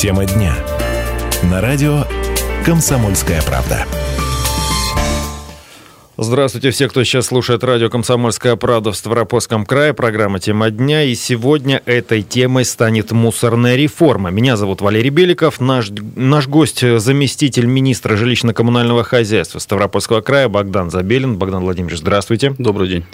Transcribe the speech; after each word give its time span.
Тема 0.00 0.24
дня. 0.24 0.54
На 1.42 1.60
радио 1.60 2.04
«Комсомольская 2.64 3.42
правда». 3.42 3.84
Здравствуйте 6.16 6.70
все, 6.70 6.88
кто 6.88 7.04
сейчас 7.04 7.26
слушает 7.26 7.62
радио 7.64 7.90
«Комсомольская 7.90 8.56
правда» 8.56 8.92
в 8.92 8.96
Ставропольском 8.96 9.66
крае. 9.66 9.92
Программа 9.92 10.40
«Тема 10.40 10.70
дня». 10.70 11.02
И 11.02 11.14
сегодня 11.14 11.82
этой 11.84 12.22
темой 12.22 12.64
станет 12.64 13.12
мусорная 13.12 13.76
реформа. 13.76 14.30
Меня 14.30 14.56
зовут 14.56 14.80
Валерий 14.80 15.10
Беликов. 15.10 15.60
Наш, 15.60 15.90
наш 16.16 16.48
гость– 16.48 16.80
заместитель 16.98 17.66
министра 17.66 18.16
жилищно-коммунального 18.16 19.02
хозяйства 19.02 19.58
Ставропольского 19.58 20.22
края 20.22 20.48
Богдан 20.48 20.90
Забелин. 20.90 21.36
Богдан 21.36 21.62
Владимирович, 21.62 21.98
здравствуйте. 21.98 22.54
Добрый 22.56 22.88
день. 22.88 23.04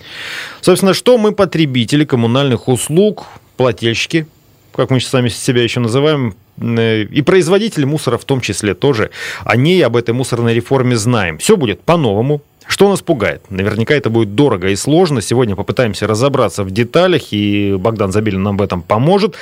Собственно, 0.61 0.95
что 0.95 1.19
мы, 1.19 1.33
потребители 1.33 2.05
коммунальных 2.05 2.69
услуг, 2.69 3.27
плательщики, 3.57 4.29
как 4.77 4.91
мы 4.91 5.01
сами 5.01 5.29
себя 5.29 5.63
еще 5.63 5.81
называем, 5.81 6.35
э, 6.59 7.03
и 7.03 7.23
производители 7.23 7.85
мусора 7.85 8.19
в 8.19 8.25
том 8.25 8.41
числе 8.41 8.75
тоже, 8.75 9.11
о 9.45 9.57
ней, 9.57 9.85
об 9.85 9.97
этой 9.97 10.15
мусорной 10.15 10.55
реформе 10.55 10.97
знаем. 10.97 11.39
Все 11.39 11.57
будет 11.57 11.81
по-новому, 11.83 12.43
что 12.67 12.91
нас 12.91 13.01
пугает? 13.01 13.43
Наверняка 13.49 13.95
это 13.95 14.11
будет 14.11 14.35
дорого 14.35 14.69
и 14.69 14.77
сложно. 14.77 15.23
Сегодня 15.23 15.55
попытаемся 15.55 16.07
разобраться 16.07 16.65
в 16.65 16.71
деталях, 16.71 17.33
и 17.33 17.77
Богдан 17.79 18.13
Забелин 18.13 18.43
нам 18.43 18.57
в 18.57 18.63
этом 18.63 18.83
поможет. 18.83 19.35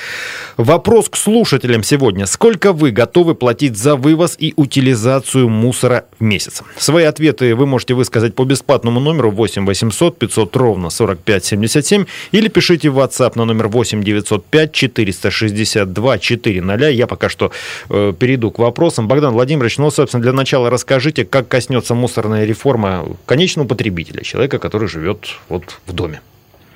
Вопрос 0.57 1.09
к 1.09 1.17
слушателям 1.17 1.83
сегодня. 1.83 2.27
Сколько 2.27 2.71
вы 2.71 2.91
готовы 2.91 3.33
платить 3.33 3.77
за 3.77 3.95
вывоз 3.95 4.35
и 4.37 4.53
утилизацию 4.55 5.49
мусора 5.49 6.05
в 6.19 6.23
месяц? 6.23 6.61
Свои 6.77 7.05
ответы 7.05 7.55
вы 7.55 7.65
можете 7.65 7.95
высказать 7.95 8.35
по 8.35 8.45
бесплатному 8.45 8.99
номеру 8.99 9.31
8 9.31 9.65
800 9.65 10.19
500 10.19 10.55
ровно 10.55 10.89
45 10.89 11.45
77 11.45 12.05
или 12.31 12.47
пишите 12.47 12.89
в 12.89 12.99
WhatsApp 12.99 13.33
на 13.35 13.45
номер 13.45 13.69
8 13.69 14.03
905 14.03 14.71
462 14.71 16.19
400. 16.19 16.89
Я 16.89 17.07
пока 17.07 17.29
что 17.29 17.51
э, 17.89 18.13
перейду 18.17 18.51
к 18.51 18.59
вопросам. 18.59 19.07
Богдан 19.07 19.33
Владимирович, 19.33 19.77
ну, 19.79 19.89
собственно, 19.89 20.21
для 20.21 20.31
начала 20.31 20.69
расскажите, 20.69 21.25
как 21.25 21.47
коснется 21.47 21.95
мусорная 21.95 22.45
реформа 22.45 23.14
конечного 23.25 23.67
потребителя, 23.67 24.23
человека, 24.23 24.59
который 24.59 24.87
живет 24.87 25.27
вот 25.49 25.79
в 25.87 25.93
доме. 25.93 26.21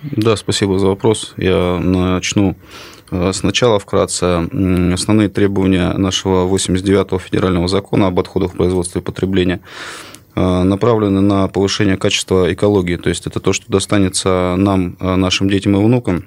Да, 0.01 0.35
спасибо 0.37 0.79
за 0.79 0.87
вопрос. 0.87 1.33
Я 1.37 1.77
начну 1.79 2.55
э, 3.11 3.31
Сначала 3.33 3.79
вкратце 3.79 4.47
основные 4.93 5.29
требования 5.29 5.91
нашего 5.93 6.47
89-го 6.47 7.19
федерального 7.19 7.67
закона 7.67 8.07
об 8.07 8.19
отходах 8.19 8.53
производства 8.53 8.99
и 8.99 9.01
потребления 9.01 9.59
э, 10.35 10.63
направлены 10.63 11.19
на 11.19 11.47
повышение 11.49 11.97
качества 11.97 12.51
экологии. 12.53 12.95
То 12.95 13.09
есть 13.09 13.27
это 13.27 13.41
то, 13.41 13.51
что 13.51 13.69
достанется 13.69 14.55
нам, 14.57 14.95
э, 14.99 15.15
нашим 15.15 15.49
детям 15.49 15.75
и 15.75 15.83
внукам. 15.83 16.25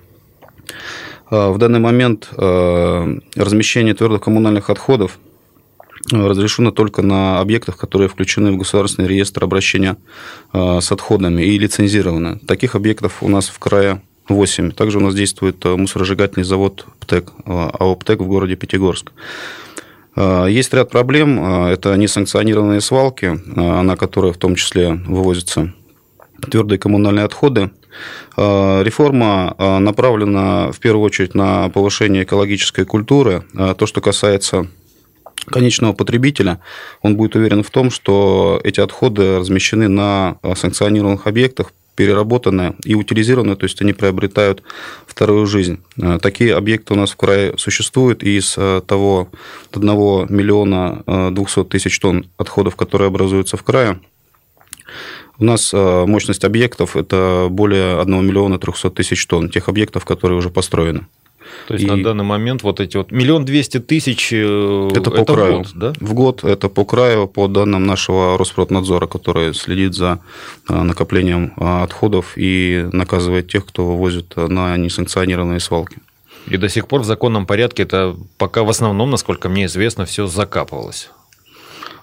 В 1.31 1.57
данный 1.57 1.79
момент 1.79 2.29
размещение 2.37 3.95
твердых 3.95 4.21
коммунальных 4.21 4.69
отходов 4.69 5.19
разрешено 6.11 6.71
только 6.71 7.03
на 7.03 7.41
объектах, 7.41 7.77
которые 7.77 8.09
включены 8.09 8.53
в 8.53 8.57
государственный 8.57 9.09
реестр 9.09 9.45
обращения 9.45 9.97
э, 10.53 10.81
с 10.81 10.91
отходами 10.91 11.43
и 11.43 11.59
лицензированы. 11.59 12.39
Таких 12.41 12.75
объектов 12.75 13.23
у 13.23 13.29
нас 13.29 13.49
в 13.49 13.59
крае 13.59 14.03
8. 14.29 14.73
Также 14.73 14.99
у 14.99 15.01
нас 15.01 15.15
действует 15.15 15.65
э, 15.65 15.77
мусоросжигательный 15.77 16.45
завод 16.45 16.87
ПТЭК, 17.01 17.33
АО 17.45 17.95
ПТЭК 17.97 18.21
в 18.21 18.27
городе 18.27 18.57
Пятигорск. 18.57 19.13
Есть 20.15 20.75
ряд 20.75 20.91
проблем. 20.91 21.43
Это 21.43 21.97
несанкционированные 21.97 22.83
свалки, 22.83 23.41
на 23.57 23.97
которые 23.97 24.35
в 24.35 24.37
том 24.37 24.57
числе 24.57 24.93
вывозятся 24.93 25.73
твердые 26.51 26.79
коммунальные 26.79 27.25
отходы. 27.25 27.71
Реформа 28.37 29.57
направлена 29.59 30.71
в 30.71 30.81
первую 30.81 31.07
очередь 31.07 31.35
на 31.35 31.71
повышение 31.71 32.25
экологической 32.25 32.85
культуры. 32.85 33.45
То, 33.79 33.87
что 33.87 34.03
касается 34.03 34.67
конечного 35.47 35.93
потребителя, 35.93 36.61
он 37.03 37.17
будет 37.17 37.37
уверен 37.37 37.63
в 37.63 37.71
том, 37.71 37.91
что 37.91 38.61
эти 38.65 38.81
отходы 38.81 39.39
размещены 39.39 39.89
на 39.89 40.37
санкционированных 40.55 41.27
объектах, 41.27 41.73
переработаны 41.95 42.75
и 42.85 42.95
утилизированы, 42.95 43.57
то 43.57 43.65
есть 43.65 43.81
они 43.83 43.93
приобретают 43.93 44.63
вторую 45.07 45.47
жизнь. 45.47 45.81
Такие 46.21 46.55
объекты 46.55 46.95
у 46.95 46.97
нас 46.97 47.11
в 47.11 47.17
крае 47.17 47.55
существуют, 47.59 48.23
и 48.23 48.39
из 48.39 48.55
э, 48.57 48.81
того 48.87 49.29
1 49.73 49.87
миллиона 50.29 51.03
200 51.07 51.61
э, 51.61 51.65
тысяч 51.65 51.99
тонн 52.01 52.27
отходов, 52.39 52.77
которые 52.77 53.09
образуются 53.09 53.57
в 53.57 53.63
крае, 53.63 54.01
у 55.39 55.45
нас 55.45 55.73
э, 55.75 56.05
мощность 56.07 56.45
объектов– 56.45 56.97
это 56.97 57.49
более 57.51 58.01
1 58.01 58.27
миллиона 58.27 58.59
300 58.59 58.91
тысяч 58.91 59.27
тонн, 59.27 59.51
тех 59.51 59.69
объектов, 59.69 60.05
которые 60.05 60.39
уже 60.39 60.51
построены. 60.51 61.07
То 61.67 61.75
есть 61.75 61.87
и... 61.87 61.91
на 61.91 62.03
данный 62.03 62.25
момент 62.25 62.63
вот 62.63 62.81
эти 62.81 62.97
вот 62.97 63.13
миллион 63.13 63.45
двести 63.45 63.79
тысяч 63.79 64.33
э, 64.33 64.91
это, 64.93 65.11
по 65.11 65.17
это 65.17 65.33
краю. 65.35 65.59
год, 65.59 65.69
да? 65.75 65.93
В 66.01 66.15
год 66.15 66.45
это 66.45 66.69
по 66.69 66.85
краю, 66.85 67.27
по 67.29 67.49
данным 67.49 67.87
нашего 67.87 68.37
Роспроднадзора, 68.39 69.07
который 69.07 69.55
следит 69.55 69.95
за 69.95 70.21
э, 70.69 70.83
накоплением 70.83 71.53
э, 71.57 71.83
отходов 71.83 72.33
и 72.37 72.89
наказывает 72.93 73.49
тех, 73.49 73.67
кто 73.67 73.87
вывозит 73.87 74.37
на 74.37 74.77
несанкционированные 74.77 75.61
свалки. 75.61 75.99
И 76.49 76.57
до 76.57 76.69
сих 76.69 76.89
пор 76.89 77.01
в 77.01 77.05
законном 77.05 77.47
порядке 77.47 77.85
это 77.85 78.17
пока 78.37 78.65
в 78.65 78.71
основном, 78.71 79.11
насколько 79.11 79.49
мне 79.49 79.67
известно, 79.67 80.05
все 80.05 80.27
закапывалось. 80.27 81.11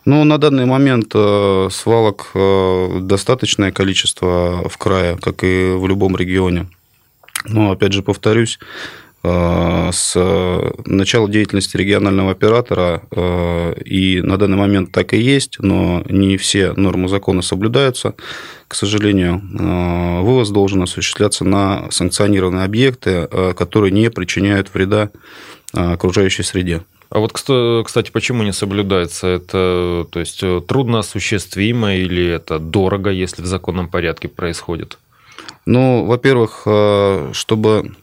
Ну, 0.05 0.23
на 0.23 0.37
данный 0.37 0.65
момент 0.65 1.11
свалок 1.73 2.31
достаточное 3.05 3.73
количество 3.73 4.67
в 4.69 4.77
крае, 4.77 5.17
как 5.17 5.43
и 5.43 5.73
в 5.75 5.85
любом 5.87 6.15
регионе. 6.15 6.67
Но, 7.45 7.71
опять 7.71 7.93
же, 7.93 8.01
повторюсь, 8.01 8.59
с 9.21 10.15
начала 10.85 11.29
деятельности 11.29 11.75
регионального 11.75 12.31
оператора, 12.31 13.01
э, 13.11 13.81
и 13.83 14.21
на 14.21 14.37
данный 14.37 14.57
момент 14.57 14.91
так 14.91 15.13
и 15.13 15.17
есть, 15.17 15.57
но 15.59 16.03
не 16.07 16.37
все 16.37 16.73
нормы 16.73 17.09
закона 17.09 17.41
соблюдаются. 17.41 18.15
К 18.67 18.75
сожалению, 18.75 19.41
э, 19.41 20.21
вывоз 20.21 20.49
должен 20.49 20.83
осуществляться 20.83 21.43
на 21.43 21.91
санкционированные 21.91 22.63
объекты, 22.63 23.27
которые 23.55 23.91
не 23.91 24.09
причиняют 24.09 24.73
вреда 24.73 25.09
окружающей 25.73 26.43
среде. 26.43 26.81
А 27.09 27.19
вот, 27.19 27.33
кстати, 27.33 28.11
почему 28.11 28.43
не 28.43 28.53
соблюдается? 28.53 29.27
Это 29.27 30.05
то 30.11 30.19
есть, 30.19 30.43
трудно 30.67 30.99
осуществимо 30.99 31.95
или 31.95 32.25
это 32.25 32.59
дорого, 32.59 33.09
если 33.09 33.41
в 33.41 33.47
законном 33.47 33.89
порядке 33.89 34.27
происходит? 34.27 34.97
Ну, 35.65 36.05
во-первых, 36.05 36.67
чтобы 37.33 37.91
Э, 37.91 37.98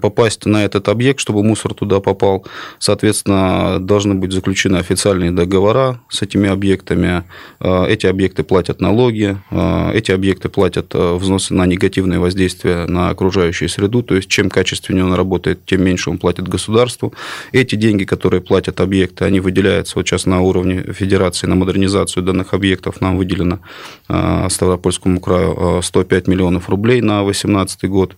попасть 0.00 0.46
на 0.46 0.64
этот 0.64 0.88
объект, 0.88 1.20
чтобы 1.20 1.42
мусор 1.42 1.74
туда 1.74 2.00
попал. 2.00 2.44
Соответственно, 2.78 3.78
должны 3.80 4.14
быть 4.14 4.32
заключены 4.32 4.76
официальные 4.76 5.30
договора 5.30 6.00
с 6.08 6.22
этими 6.22 6.48
объектами. 6.48 7.24
Э, 7.60 7.86
эти 7.88 8.06
объекты 8.06 8.42
платят 8.42 8.80
налоги, 8.80 9.38
э, 9.50 9.90
эти 9.94 10.10
объекты 10.10 10.48
платят 10.48 10.94
взносы 10.94 11.54
на 11.54 11.66
негативное 11.66 12.18
воздействие 12.18 12.86
на 12.86 13.10
окружающую 13.10 13.68
среду. 13.68 14.02
То 14.02 14.16
есть, 14.16 14.28
чем 14.28 14.50
качественнее 14.50 15.04
он 15.04 15.14
работает, 15.14 15.64
тем 15.64 15.84
меньше 15.84 16.10
он 16.10 16.18
платит 16.18 16.48
государству. 16.48 17.12
Эти 17.52 17.76
деньги, 17.76 18.04
которые 18.04 18.40
платят 18.40 18.80
объекты, 18.80 19.24
они 19.24 19.40
выделяются 19.40 19.94
вот 19.96 20.06
сейчас 20.06 20.26
на 20.26 20.40
уровне 20.40 20.82
федерации 20.92 21.46
на 21.46 21.54
модернизацию 21.54 22.22
данных 22.22 22.54
объектов. 22.54 23.00
Нам 23.00 23.16
выделено 23.16 23.60
Ставропольскому 24.08 25.20
краю 25.20 25.80
105 25.82 26.28
миллионов 26.28 26.68
рублей 26.68 27.00
на 27.00 27.22
2018 27.22 27.88
год. 27.88 28.16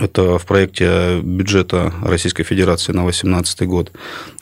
Это 0.00 0.38
в 0.38 0.46
проекте 0.46 1.20
бюджета 1.20 1.92
Российской 2.02 2.42
Федерации 2.42 2.92
на 2.92 3.02
2018 3.02 3.66
год. 3.66 3.92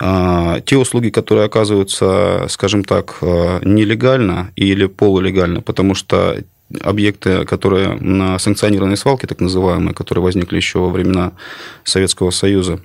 А, 0.01 0.61
те 0.61 0.77
услуги, 0.77 1.11
которые 1.11 1.47
оказываются, 1.47 2.47
скажем 2.49 2.85
так, 2.85 3.19
э, 3.21 3.61
нелегально 3.63 4.51
или 4.57 4.87
полулегально, 4.87 5.61
потому 5.61 5.95
что 5.95 6.37
объекты, 6.81 7.45
которые 7.45 7.95
на 8.01 8.39
санкционированной 8.39 8.97
свалке, 8.97 9.27
так 9.27 9.41
называемые, 9.41 9.95
которые 9.95 10.25
возникли 10.25 10.57
еще 10.57 10.79
во 10.79 10.89
времена 10.89 11.33
Советского 11.85 12.31
Союза, 12.31 12.81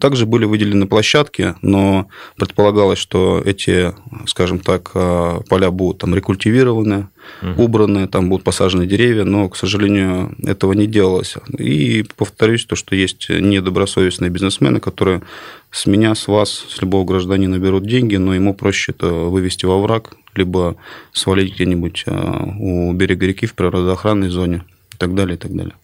также 0.00 0.26
были 0.26 0.44
выделены 0.44 0.86
площадки, 0.86 1.54
но 1.62 2.08
предполагалось, 2.36 2.98
что 2.98 3.40
эти, 3.44 3.92
скажем 4.26 4.58
так, 4.58 4.90
э, 4.94 5.40
поля 5.48 5.70
будут 5.70 5.98
там 5.98 6.14
рекультивированы, 6.14 7.08
угу. 7.42 7.62
убраны, 7.62 8.08
там 8.08 8.28
будут 8.28 8.44
посажены 8.44 8.86
деревья, 8.86 9.24
но, 9.24 9.48
к 9.48 9.56
сожалению, 9.56 10.34
этого 10.44 10.72
не 10.72 10.86
делалось. 10.86 11.36
И 11.58 12.04
повторюсь, 12.16 12.64
то, 12.64 12.76
что 12.76 12.94
есть 12.94 13.28
недобросовестные 13.28 14.30
бизнесмены, 14.30 14.80
которые 14.80 15.22
с 15.70 15.86
меня, 15.86 16.14
с 16.14 16.28
вас, 16.28 16.66
с 16.68 16.80
любого 16.80 17.04
гражданина 17.04 17.58
берут 17.58 17.86
деньги, 17.86 18.16
но 18.16 18.34
ему 18.34 18.54
проще 18.54 18.92
это 18.92 19.06
вывести 19.06 19.64
во 19.64 19.80
враг, 19.80 20.14
либо 20.34 20.76
свалить 21.12 21.54
где-нибудь 21.54 22.04
э, 22.06 22.44
у 22.58 22.92
берега 22.92 23.26
реки 23.26 23.46
в 23.46 23.54
природоохранной 23.54 24.28
зоне 24.28 24.64
и 24.92 24.96
так 24.96 25.14
далее, 25.14 25.36
и 25.36 25.38
так 25.38 25.54
далее. 25.54 25.74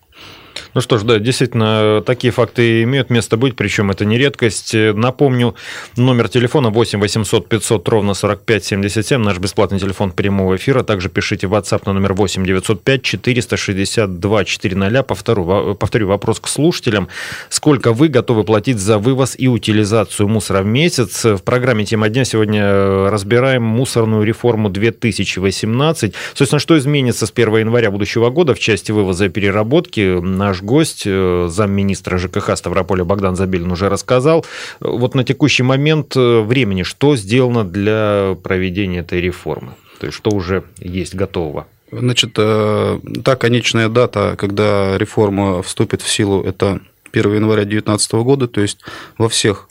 Ну 0.75 0.81
что 0.81 0.99
ж, 0.99 1.03
да, 1.03 1.19
действительно, 1.19 2.03
такие 2.05 2.31
факты 2.31 2.83
имеют 2.83 3.11
место 3.11 3.37
быть, 3.37 3.57
причем 3.57 3.91
это 3.91 4.05
не 4.05 4.19
редкость. 4.19 4.75
Напомню, 4.75 5.55
номер 5.97 6.29
телефона 6.29 6.71
8 6.71 7.01
800 7.01 7.49
500 7.49 7.89
ровно 7.89 8.15
45 8.15 8.65
77, 8.65 9.21
наш 9.21 9.39
бесплатный 9.39 9.79
телефон 9.79 10.13
прямого 10.13 10.57
эфира. 10.57 10.83
Также 10.83 11.09
пишите 11.09 11.47
в 11.47 11.55
WhatsApp 11.55 11.83
на 11.87 11.95
номер 11.95 12.13
8 12.13 12.45
905 12.45 13.03
462 13.03 14.45
400. 14.45 15.03
Повторю, 15.03 15.75
повторю 15.75 16.09
вопрос 16.09 16.41
к 16.41 16.49
слушателям. 16.49 17.09
Сколько 17.49 17.93
вы 17.93 18.09
готовы 18.09 18.45
платить 18.45 18.79
за 18.79 18.99
вывоз 18.99 19.35
и 19.39 19.49
утилизацию 19.49 20.29
мусора 20.29 20.63
в 20.63 20.67
месяц? 20.67 21.25
В 21.25 21.39
программе 21.39 21.85
«Тема 21.85 22.09
дня» 22.09 22.25
сегодня 22.25 23.09
разбираем 23.11 23.63
мусорную 23.63 24.23
реформу 24.25 24.69
2018. 24.69 26.15
Собственно, 26.35 26.61
что 26.61 26.77
изменится 26.77 27.27
с 27.27 27.33
1 27.35 27.57
января 27.57 27.91
будущего 27.91 28.31
года 28.31 28.55
в 28.55 28.59
части 28.59 28.93
вывоза 28.93 29.27
и 29.27 29.29
переработки? 29.29 30.21
Наш 30.21 30.58
гость, 30.63 31.03
э, 31.07 31.49
замминистра 31.51 32.19
ЖКХ 32.19 32.57
Ставрополя 32.57 33.05
Богдан 33.05 33.37
Забелин 33.37 33.71
уже 33.71 33.89
рассказал. 33.89 34.45
Вот 34.81 35.15
на 35.15 35.25
текущий 35.25 35.63
момент 35.63 36.17
э, 36.17 36.41
времени, 36.41 36.83
что 36.83 37.17
сделано 37.17 37.65
для 37.65 38.37
проведения 38.43 39.01
этой 39.01 39.21
реформы? 39.21 39.73
То 40.01 40.07
есть, 40.07 40.17
что 40.17 40.31
уже 40.31 40.65
есть 40.79 41.15
готового? 41.15 41.67
Значит, 41.91 42.33
э, 42.37 43.01
та 43.25 43.37
конечная 43.37 43.89
дата, 43.89 44.35
когда 44.39 44.99
реформа 44.99 45.63
вступит 45.63 46.03
в 46.03 46.09
силу, 46.09 46.43
это 46.43 46.81
1 47.13 47.35
января 47.35 47.63
2019 47.63 48.13
года, 48.13 48.49
то 48.49 48.61
есть 48.61 48.81
во 49.17 49.29
всех 49.29 49.69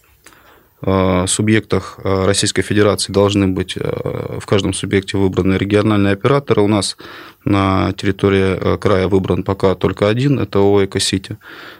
субъектах 0.79 1.99
э, 2.03 2.25
Российской 2.25 2.61
Федерации 2.61 3.11
должны 3.11 3.47
быть 3.47 3.77
э, 3.77 4.39
в 4.39 4.45
каждом 4.45 4.73
субъекте 4.73 5.17
выбраны 5.17 5.55
региональные 5.55 6.13
операторы. 6.13 6.61
У 6.61 6.67
нас 6.67 6.97
на 7.45 7.93
территории 7.93 8.77
края 8.77 9.07
выбран 9.07 9.43
пока 9.43 9.73
только 9.73 10.07
один, 10.07 10.37
это 10.37 10.59
ООО 10.59 10.85
«Экосити». 10.85 11.37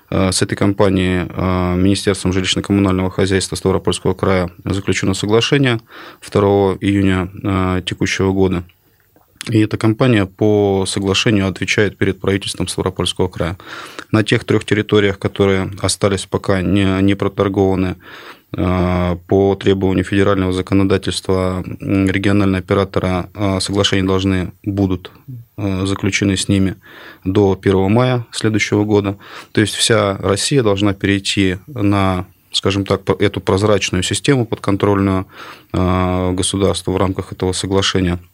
С 0.10 0.42
этой 0.42 0.56
компанией 0.56 1.26
Министерством 1.76 2.32
жилищно-коммунального 2.32 3.10
хозяйства 3.10 3.58
Ставропольского 3.58 4.14
края 4.14 4.50
заключено 4.64 5.14
соглашение 5.14 5.82
2 6.26 6.42
июня 6.80 7.82
текущего 7.84 8.32
года. 8.32 8.64
И 9.50 9.60
эта 9.60 9.78
компания 9.78 10.26
по 10.26 10.86
соглашению 10.88 11.50
отвечает 11.50 11.98
перед 11.98 12.22
правительством 12.22 12.70
Ставропольского 12.70 13.28
края. 13.28 13.58
На 14.12 14.24
тех 14.24 14.46
трех 14.46 14.64
территориях, 14.64 15.20
которые 15.20 15.70
остались 15.82 16.26
пока 16.26 16.62
не, 16.62 17.02
не 17.02 17.16
проторгованы, 17.16 17.98
Э, 17.98 18.37
по 18.52 19.56
требованию 19.60 20.06
федерального 20.06 20.54
законодательства 20.54 21.64
региональные 21.66 22.60
операторы 22.60 23.26
э, 23.34 23.60
соглашения 23.60 24.08
должны 24.08 24.54
будут 24.64 25.12
э, 25.58 25.86
заключены 25.86 26.38
с 26.38 26.48
ними 26.48 26.76
до 27.26 27.58
1 27.62 27.92
мая 27.92 28.26
следующего 28.32 28.86
года. 28.86 29.18
То 29.52 29.62
есть 29.62 29.76
вся 29.76 30.18
Россия 30.18 30.64
должна 30.64 30.94
перейти 30.94 31.58
на 31.68 32.26
скажем 32.54 32.86
так, 32.86 33.02
эту 33.22 33.42
прозрачную 33.42 34.02
систему 34.02 34.46
подконтрольную 34.46 35.28
государству 35.74 36.94
в 36.94 36.98
рамках 36.98 37.32
этого 37.34 37.52
соглашения– 37.52 38.20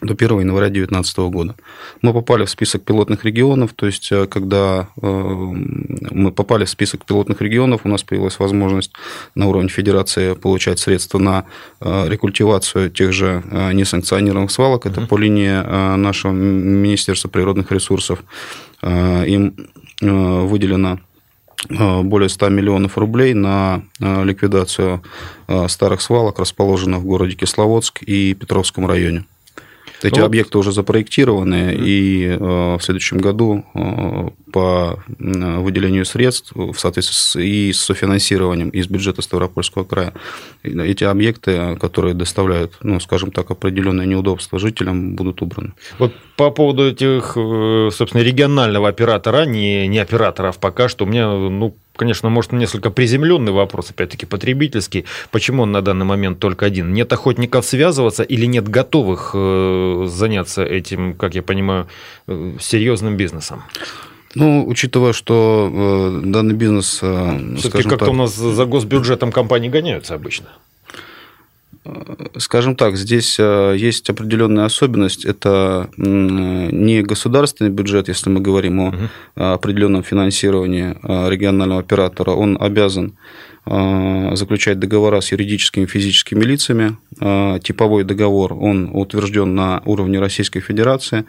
до 0.00 0.14
1 0.14 0.40
января 0.40 0.68
2019 0.68 1.18
года. 1.30 1.54
Мы 2.02 2.12
попали 2.12 2.44
в 2.44 2.50
список 2.50 2.82
пилотных 2.82 3.24
регионов, 3.24 3.72
то 3.74 3.86
есть 3.86 4.10
э, 4.12 4.26
когда 4.26 4.88
э, 5.00 5.06
мы 5.06 6.32
попали 6.32 6.64
в 6.64 6.70
список 6.70 7.04
пилотных 7.04 7.40
регионов, 7.40 7.82
у 7.84 7.88
нас 7.88 8.02
появилась 8.02 8.38
возможность 8.38 8.92
на 9.34 9.46
уровне 9.46 9.68
федерации 9.68 10.34
получать 10.34 10.78
средства 10.78 11.18
на 11.18 11.44
э, 11.80 12.08
рекультивацию 12.08 12.90
тех 12.90 13.12
же 13.12 13.42
несанкционированных 13.72 14.50
свалок. 14.50 14.86
Это 14.86 15.00
по 15.02 15.16
линии 15.16 15.96
нашего 15.96 16.32
Министерства 16.32 17.28
природных 17.28 17.70
ресурсов. 17.72 18.22
Им 18.82 19.54
выделено 20.00 20.98
более 21.68 22.28
100 22.28 22.48
миллионов 22.50 22.98
рублей 22.98 23.34
на 23.34 23.82
ликвидацию 24.00 25.02
старых 25.68 26.02
свалок, 26.02 26.38
расположенных 26.38 27.00
в 27.00 27.04
городе 27.04 27.36
Кисловодск 27.36 28.02
и 28.02 28.34
Петровском 28.34 28.86
районе. 28.86 29.24
Эти 30.08 30.20
вот. 30.20 30.26
объекты 30.26 30.58
уже 30.58 30.72
запроектированы, 30.72 31.54
mm-hmm. 31.54 31.84
и 31.84 32.26
э, 32.26 32.76
в 32.76 32.80
следующем 32.82 33.18
году 33.18 33.64
э, 33.74 34.28
по 34.52 35.02
выделению 35.18 36.04
средств 36.04 36.52
в 36.54 36.74
соответствии 36.74 37.14
с, 37.14 37.40
и 37.40 37.72
с 37.72 37.80
софинансированием 37.80 38.68
из 38.68 38.86
бюджета 38.86 39.22
Ставропольского 39.22 39.84
края 39.84 40.12
эти 40.62 41.04
объекты, 41.04 41.76
которые 41.76 42.14
доставляют, 42.14 42.74
ну, 42.82 43.00
скажем 43.00 43.30
так, 43.30 43.50
определенное 43.50 44.06
неудобство 44.06 44.58
жителям, 44.58 45.14
будут 45.14 45.42
убраны. 45.42 45.72
Вот 45.98 46.12
по 46.36 46.50
поводу 46.50 46.88
этих, 46.88 47.32
э, 47.36 47.90
собственно, 47.92 48.22
регионального 48.22 48.88
оператора, 48.88 49.44
не, 49.44 49.86
не 49.88 49.98
операторов 49.98 50.58
пока 50.58 50.88
что, 50.88 51.04
у 51.04 51.08
меня, 51.08 51.28
ну, 51.28 51.76
конечно, 51.96 52.28
может, 52.28 52.52
несколько 52.52 52.90
приземленный 52.90 53.52
вопрос, 53.52 53.90
опять-таки, 53.90 54.26
потребительский. 54.26 55.04
Почему 55.30 55.62
он 55.62 55.72
на 55.72 55.82
данный 55.82 56.04
момент 56.04 56.38
только 56.38 56.66
один? 56.66 56.92
Нет 56.92 57.12
охотников 57.12 57.64
связываться 57.64 58.22
или 58.22 58.46
нет 58.46 58.68
готовых 58.68 59.32
э, 59.34 60.06
заняться 60.08 60.64
этим, 60.64 61.14
как 61.14 61.34
я 61.34 61.42
понимаю, 61.42 61.86
э, 62.26 62.56
серьезным 62.60 63.16
бизнесом? 63.16 63.62
Ну, 64.34 64.66
учитывая, 64.66 65.12
что 65.12 65.70
э, 65.72 66.26
данный 66.26 66.54
бизнес... 66.54 66.94
Все-таки 66.94 67.88
как-то 67.88 68.06
так, 68.06 68.08
у 68.08 68.16
нас 68.16 68.34
за 68.34 68.64
госбюджетом 68.64 69.32
компании 69.32 69.68
гоняются 69.68 70.14
обычно. 70.14 70.48
Скажем 72.38 72.76
так, 72.76 72.96
здесь 72.96 73.38
есть 73.38 74.10
определенная 74.10 74.64
особенность. 74.64 75.24
Это 75.24 75.90
не 75.96 77.02
государственный 77.02 77.70
бюджет, 77.70 78.08
если 78.08 78.30
мы 78.30 78.40
говорим 78.40 78.80
о 78.80 79.54
определенном 79.54 80.02
финансировании 80.02 80.96
регионального 81.28 81.80
оператора. 81.80 82.30
Он 82.30 82.56
обязан 82.60 83.14
Э, 83.14 83.53
заключать 83.66 84.78
договора 84.78 85.20
с 85.20 85.32
юридическими 85.32 85.84
и 85.84 85.86
физическими 85.86 86.44
лицами. 86.44 86.96
Э, 87.20 87.58
типовой 87.62 88.04
договор, 88.04 88.52
он 88.52 88.90
утвержден 88.92 89.54
на 89.54 89.80
уровне 89.86 90.20
Российской 90.20 90.60
Федерации. 90.60 91.24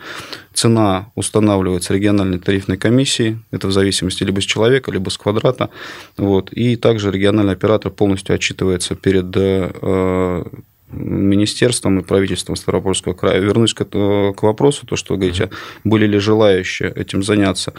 Цена 0.54 1.12
устанавливается 1.16 1.94
региональной 1.94 2.40
тарифной 2.40 2.78
комиссией, 2.78 3.38
это 3.52 3.68
в 3.68 3.72
зависимости 3.72 4.24
либо 4.24 4.42
с 4.42 4.44
человека, 4.44 4.92
либо 4.92 5.10
с 5.10 5.18
квадрата. 5.18 5.70
Вот. 6.18 6.52
И 6.52 6.76
также 6.76 7.12
региональный 7.12 7.54
оператор 7.54 7.92
полностью 7.92 8.36
отчитывается 8.36 8.96
перед 8.96 9.26
э, 9.36 10.44
министерством 10.92 12.00
и 12.00 12.04
правительством 12.04 12.56
Ставропольского 12.56 13.14
края. 13.14 13.40
Вернусь 13.40 13.74
к, 13.74 13.86
к 13.86 14.44
вопросу, 14.44 14.86
то, 14.86 14.96
что 14.96 15.16
говорите, 15.16 15.50
были 15.84 16.06
ли 16.08 16.20
желающие 16.20 16.92
этим 16.92 17.24
заняться. 17.24 17.74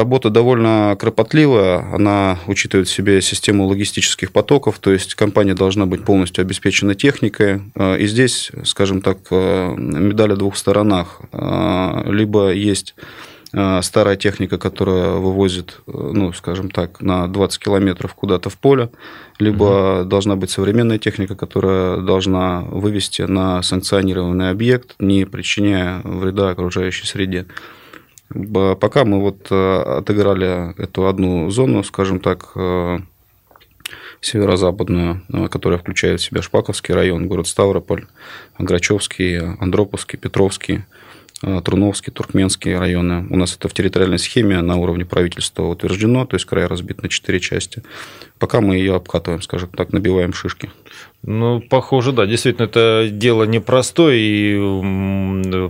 Э, 0.00 0.10
работа 0.10 0.30
довольно 0.30 0.96
кропотливая, 0.98 1.94
она 1.94 2.38
учитывает 2.46 2.88
в 2.88 2.92
себе 2.92 3.20
систему 3.20 3.66
логистических 3.66 4.32
потоков, 4.32 4.78
то 4.78 4.92
есть 4.92 5.14
компания 5.14 5.54
должна 5.54 5.86
быть 5.86 6.04
полностью 6.04 6.42
обеспечена 6.42 6.94
техникой. 6.94 7.60
Э, 7.74 7.98
и 7.98 8.06
здесь, 8.06 8.50
скажем 8.64 9.02
так, 9.02 9.18
э, 9.30 9.74
медаль 9.76 10.32
о 10.32 10.36
двух 10.36 10.56
сторонах. 10.56 11.20
Либо 11.32 12.50
есть 12.52 12.94
старая 13.82 14.16
техника, 14.16 14.58
которая 14.58 15.14
вывозит, 15.14 15.80
ну, 15.86 16.32
скажем 16.32 16.70
так, 16.70 17.00
на 17.00 17.26
20 17.26 17.58
километров 17.58 18.14
куда-то 18.14 18.48
в 18.48 18.56
поле, 18.56 18.90
либо 19.40 20.00
угу. 20.00 20.08
должна 20.08 20.36
быть 20.36 20.50
современная 20.50 20.98
техника, 20.98 21.34
которая 21.34 21.96
должна 21.96 22.60
вывести 22.60 23.22
на 23.22 23.62
санкционированный 23.62 24.50
объект, 24.50 24.94
не 25.00 25.24
причиняя 25.24 26.00
вреда 26.04 26.50
окружающей 26.50 27.06
среде. 27.06 27.46
Пока 28.32 29.04
мы 29.04 29.20
вот 29.20 29.48
э, 29.50 29.82
отыграли 29.98 30.80
эту 30.80 31.08
одну 31.08 31.50
зону, 31.50 31.82
скажем 31.82 32.20
так, 32.20 32.52
э, 32.54 32.98
северо-западную, 34.20 35.22
э, 35.32 35.48
которая 35.48 35.80
включает 35.80 36.20
в 36.20 36.24
себя 36.24 36.40
Шпаковский 36.40 36.94
район, 36.94 37.26
город 37.26 37.48
Ставрополь, 37.48 38.06
Грачевский, 38.56 39.56
Андроповский, 39.56 40.16
Петровский, 40.16 40.84
Труновский, 41.40 42.12
Туркменские 42.12 42.78
районы. 42.78 43.26
У 43.30 43.36
нас 43.36 43.56
это 43.56 43.68
в 43.68 43.72
территориальной 43.72 44.18
схеме 44.18 44.60
на 44.60 44.76
уровне 44.76 45.06
правительства 45.06 45.64
утверждено, 45.64 46.26
то 46.26 46.36
есть 46.36 46.44
край 46.44 46.66
разбит 46.66 47.02
на 47.02 47.08
четыре 47.08 47.40
части. 47.40 47.82
Пока 48.38 48.60
мы 48.60 48.76
ее 48.76 48.94
обкатываем, 48.94 49.40
скажем 49.40 49.70
так, 49.70 49.92
набиваем 49.92 50.34
шишки. 50.34 50.70
Ну, 51.22 51.60
похоже, 51.60 52.12
да. 52.12 52.26
Действительно, 52.26 52.66
это 52.66 53.08
дело 53.10 53.44
непростое, 53.44 54.18
и, 54.20 54.58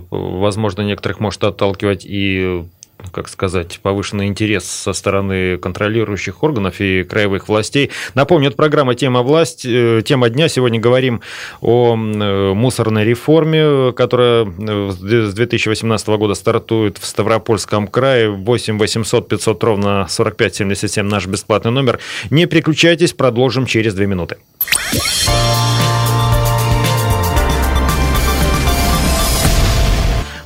возможно, 0.09 0.81
некоторых 0.81 1.19
может 1.19 1.43
отталкивать 1.43 2.05
и 2.05 2.65
как 3.11 3.27
сказать, 3.29 3.79
повышенный 3.81 4.27
интерес 4.27 4.65
со 4.65 4.93
стороны 4.93 5.57
контролирующих 5.57 6.43
органов 6.43 6.79
и 6.79 7.03
краевых 7.03 7.47
властей. 7.47 7.91
Напомню, 8.13 8.49
это 8.49 8.57
программа 8.57 8.95
«Тема 8.95 9.21
власть», 9.21 9.65
э, 9.65 10.01
тема 10.05 10.29
дня. 10.29 10.47
Сегодня 10.47 10.79
говорим 10.79 11.21
о 11.61 11.95
э, 11.95 12.53
мусорной 12.53 13.05
реформе, 13.05 13.93
которая 13.93 14.45
э, 14.45 14.91
с 14.91 15.33
2018 15.33 16.07
года 16.09 16.33
стартует 16.33 16.97
в 16.97 17.05
Ставропольском 17.05 17.87
крае. 17.87 18.29
8 18.29 18.77
800 18.77 19.27
500 19.27 19.63
ровно 19.63 20.07
45 20.09 20.55
77 20.55 21.05
наш 21.05 21.27
бесплатный 21.27 21.71
номер. 21.71 21.99
Не 22.29 22.45
переключайтесь, 22.45 23.13
продолжим 23.13 23.65
через 23.65 23.93
две 23.93 24.07
минуты. 24.07 24.37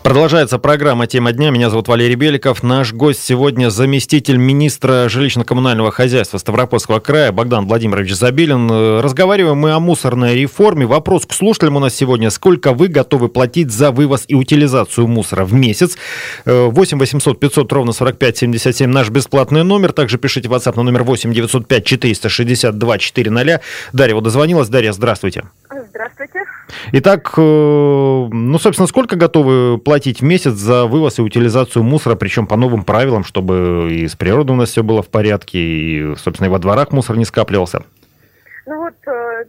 Продолжается 0.05 0.59
программа 0.59 1.07
«Тема 1.07 1.31
дня». 1.31 1.49
Меня 1.49 1.71
зовут 1.71 1.87
Валерий 1.87 2.13
Беликов. 2.13 2.61
Наш 2.61 2.93
гость 2.93 3.23
сегодня 3.23 3.71
заместитель 3.71 4.37
министра 4.37 5.07
жилищно-коммунального 5.09 5.89
хозяйства 5.89 6.37
Ставропольского 6.37 6.99
края 6.99 7.31
Богдан 7.31 7.65
Владимирович 7.65 8.13
Забелин. 8.13 8.99
Разговариваем 9.01 9.57
мы 9.57 9.71
о 9.71 9.79
мусорной 9.79 10.35
реформе. 10.35 10.85
Вопрос 10.85 11.25
к 11.25 11.33
слушателям 11.33 11.77
у 11.77 11.79
нас 11.79 11.95
сегодня. 11.95 12.29
Сколько 12.29 12.73
вы 12.73 12.87
готовы 12.87 13.29
платить 13.29 13.71
за 13.71 13.89
вывоз 13.89 14.25
и 14.27 14.35
утилизацию 14.35 15.07
мусора 15.07 15.43
в 15.43 15.53
месяц? 15.55 15.97
8 16.45 16.99
800 16.99 17.39
500 17.39 17.73
ровно 17.73 17.91
45 17.91 18.37
77 18.37 18.87
наш 18.87 19.09
бесплатный 19.09 19.63
номер. 19.63 19.91
Также 19.91 20.19
пишите 20.19 20.47
в 20.49 20.53
WhatsApp 20.53 20.75
на 20.75 20.83
номер 20.83 21.01
8 21.01 21.33
905 21.33 21.83
462 21.83 22.97
400. 22.99 23.61
Дарья 23.91 24.13
вот 24.13 24.23
дозвонилась. 24.23 24.69
Дарья, 24.69 24.91
здравствуйте. 24.91 25.45
Здравствуйте. 25.89 26.43
Итак, 26.91 27.33
э, 27.37 27.41
ну, 27.41 28.57
собственно, 28.57 28.87
сколько 28.87 29.15
готовы 29.15 29.77
платить 29.77 30.21
в 30.21 30.23
месяц 30.23 30.53
за 30.53 30.85
вывоз 30.85 31.19
и 31.19 31.21
утилизацию 31.21 31.83
мусора, 31.83 32.15
причем 32.15 32.47
по 32.47 32.55
новым 32.55 32.83
правилам, 32.83 33.23
чтобы 33.23 33.89
и 33.91 34.07
с 34.07 34.15
природой 34.15 34.55
у 34.55 34.59
нас 34.59 34.69
все 34.69 34.83
было 34.83 35.01
в 35.01 35.09
порядке, 35.09 35.59
и, 35.59 36.15
собственно, 36.15 36.47
и 36.47 36.49
во 36.49 36.59
дворах 36.59 36.91
мусор 36.91 37.17
не 37.17 37.25
скапливался? 37.25 37.83
Ну 38.65 38.77
вот 38.77 38.95
э, 39.07 39.45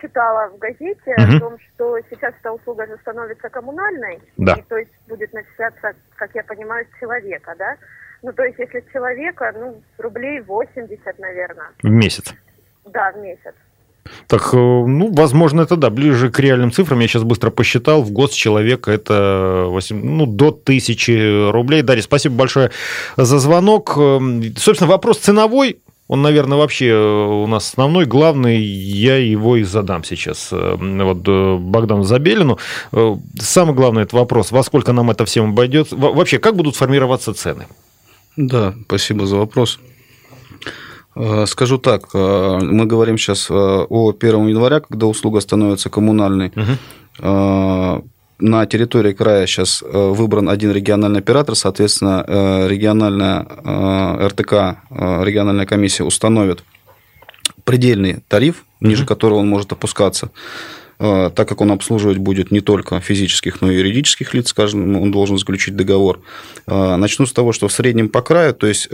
читала 0.00 0.50
в 0.50 0.58
газете 0.58 1.14
угу. 1.16 1.36
о 1.36 1.40
том, 1.40 1.58
что 1.58 1.98
сейчас 2.10 2.34
эта 2.40 2.52
услуга 2.52 2.86
же 2.86 2.96
становится 3.00 3.48
коммунальной, 3.48 4.20
да. 4.36 4.54
и 4.54 4.62
то 4.62 4.76
есть 4.76 4.90
будет 5.08 5.32
начисляться, 5.32 5.92
как 6.16 6.30
я 6.34 6.42
понимаю, 6.44 6.86
с 6.86 7.00
человека, 7.00 7.54
да? 7.58 7.76
Ну, 8.22 8.32
то 8.32 8.44
есть, 8.44 8.58
если 8.58 8.80
с 8.80 8.92
человека, 8.92 9.52
ну, 9.56 9.82
рублей 9.98 10.40
80, 10.40 11.18
наверное. 11.18 11.68
В 11.82 11.88
месяц? 11.88 12.34
Да, 12.84 13.12
в 13.12 13.18
месяц. 13.18 13.54
Так, 14.26 14.50
э, 14.52 14.56
ну, 14.56 15.12
возможно, 15.12 15.62
это 15.62 15.76
да, 15.76 15.90
ближе 15.90 16.30
к 16.30 16.38
реальным 16.38 16.72
цифрам. 16.72 17.00
Я 17.00 17.08
сейчас 17.08 17.24
быстро 17.24 17.50
посчитал. 17.50 18.02
В 18.02 18.10
год 18.10 18.32
с 18.32 18.36
человека 18.36 18.90
это 18.92 19.66
8, 19.68 20.00
ну, 20.02 20.26
до 20.26 20.50
тысячи 20.50 21.50
рублей. 21.50 21.82
Дарья, 21.82 22.02
спасибо 22.02 22.36
большое 22.36 22.70
за 23.16 23.38
звонок. 23.38 23.94
Эм, 23.96 24.54
собственно, 24.56 24.88
вопрос 24.88 25.18
ценовой. 25.18 25.78
Он, 26.06 26.22
наверное, 26.22 26.58
вообще 26.58 26.88
э, 26.88 27.26
у 27.26 27.46
нас 27.46 27.68
основной, 27.68 28.04
главный, 28.04 28.60
я 28.60 29.16
его 29.16 29.56
и 29.56 29.62
задам 29.62 30.04
сейчас 30.04 30.48
э, 30.52 30.76
вот 30.78 31.18
Богдану 31.60 32.04
Забелину. 32.04 32.58
Самый 33.38 33.74
главный 33.74 34.02
это 34.02 34.16
вопрос, 34.16 34.50
во 34.50 34.62
сколько 34.62 34.92
нам 34.92 35.10
это 35.10 35.24
всем 35.24 35.50
обойдется? 35.50 35.96
Вообще, 35.96 36.38
как 36.38 36.56
будут 36.56 36.76
формироваться 36.76 37.32
цены? 37.34 37.66
Да, 38.36 38.74
спасибо 38.86 39.26
за 39.26 39.36
вопрос. 39.36 39.78
Э, 41.20 41.46
скажу 41.46 41.78
так, 41.78 42.08
э, 42.14 42.58
мы 42.62 42.86
говорим 42.86 43.18
сейчас 43.18 43.50
э, 43.50 43.54
о 43.54 44.12
1 44.12 44.48
января, 44.48 44.80
когда 44.80 45.06
услуга 45.06 45.40
становится 45.40 45.90
коммунальной. 45.90 46.52
Угу. 46.56 48.04
На 48.38 48.64
территории 48.64 49.12
края 49.12 49.46
сейчас 49.46 49.82
выбран 49.82 50.48
один 50.48 50.72
региональный 50.72 51.20
оператор, 51.20 51.54
соответственно, 51.54 52.24
региональная 52.66 53.40
РТК, 54.28 54.80
региональная 54.90 55.66
комиссия 55.66 56.04
установит 56.04 56.64
предельный 57.64 58.20
тариф, 58.28 58.64
ниже 58.80 59.04
которого 59.04 59.40
он 59.40 59.48
может 59.48 59.72
опускаться 59.72 60.30
так 60.98 61.48
как 61.48 61.62
он 61.62 61.72
обслуживать 61.72 62.18
будет 62.18 62.50
не 62.50 62.60
только 62.60 63.00
физических, 63.00 63.62
но 63.62 63.70
и 63.70 63.76
юридических 63.76 64.34
лиц, 64.34 64.48
скажем, 64.48 64.96
он 65.00 65.10
должен 65.10 65.38
заключить 65.38 65.74
договор. 65.74 66.20
Начну 66.66 67.24
с 67.24 67.32
того, 67.32 67.52
что 67.52 67.68
в 67.68 67.72
среднем 67.72 68.10
по 68.10 68.20
краю, 68.20 68.52
то 68.52 68.66
есть 68.66 68.86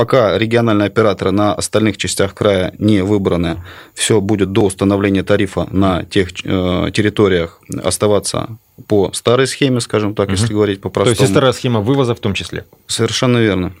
пока 0.00 0.38
региональные 0.38 0.86
операторы 0.86 1.30
на 1.30 1.54
остальных 1.54 1.98
частях 1.98 2.32
края 2.32 2.72
не 2.78 3.02
выбраны, 3.02 3.62
все 3.92 4.22
будет 4.22 4.50
до 4.50 4.62
установления 4.62 5.22
тарифа 5.22 5.66
на 5.70 6.04
тех 6.04 6.30
э, 6.42 6.90
территориях 6.90 7.60
оставаться 7.84 8.48
по 8.88 9.12
старой 9.12 9.46
схеме, 9.46 9.78
скажем 9.80 10.14
так, 10.14 10.28
угу. 10.28 10.36
если 10.36 10.54
говорить 10.54 10.80
по-простому. 10.80 11.16
То 11.16 11.22
есть 11.22 11.30
и 11.30 11.34
старая 11.34 11.52
схема 11.52 11.80
вывоза 11.80 12.14
в 12.14 12.20
том 12.20 12.32
числе? 12.32 12.64
Совершенно 12.86 13.36
верно. 13.36 13.74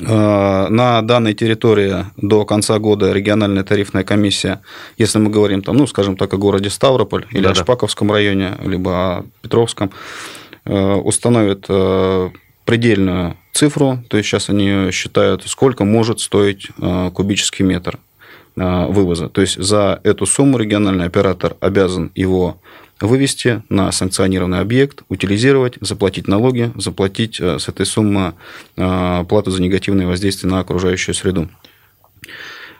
Э, 0.00 0.66
на 0.68 1.00
данной 1.02 1.34
территории 1.34 2.06
до 2.16 2.44
конца 2.44 2.80
года 2.80 3.12
региональная 3.12 3.62
тарифная 3.62 4.02
комиссия, 4.02 4.62
если 4.98 5.20
мы 5.20 5.30
говорим, 5.30 5.62
там, 5.62 5.76
ну, 5.76 5.86
скажем 5.86 6.16
так, 6.16 6.34
о 6.34 6.38
городе 6.38 6.70
Ставрополь 6.70 7.26
или 7.30 7.44
Да-да. 7.44 7.52
о 7.52 7.54
Шпаковском 7.54 8.10
районе, 8.10 8.54
либо 8.64 8.90
о 8.90 9.24
Петровском, 9.42 9.92
э, 10.64 10.94
установит 10.94 11.68
предельную 12.64 13.36
цифру, 13.56 14.04
то 14.08 14.16
есть 14.16 14.28
сейчас 14.28 14.50
они 14.50 14.90
считают, 14.92 15.42
сколько 15.46 15.84
может 15.84 16.20
стоить 16.20 16.68
э, 16.78 17.10
кубический 17.12 17.64
метр 17.64 17.98
э, 18.56 18.86
вывоза. 18.86 19.28
То 19.28 19.40
есть 19.40 19.62
за 19.62 20.00
эту 20.04 20.26
сумму 20.26 20.58
региональный 20.58 21.06
оператор 21.06 21.56
обязан 21.60 22.12
его 22.14 22.60
вывести 23.00 23.62
на 23.68 23.92
санкционированный 23.92 24.60
объект, 24.60 25.02
утилизировать, 25.08 25.74
заплатить 25.80 26.28
налоги, 26.28 26.70
заплатить 26.76 27.40
э, 27.40 27.58
с 27.58 27.68
этой 27.68 27.86
суммы 27.86 28.34
плату 28.74 29.50
за 29.50 29.62
негативное 29.62 30.06
воздействие 30.06 30.50
на 30.50 30.60
окружающую 30.60 31.14
среду. 31.14 31.48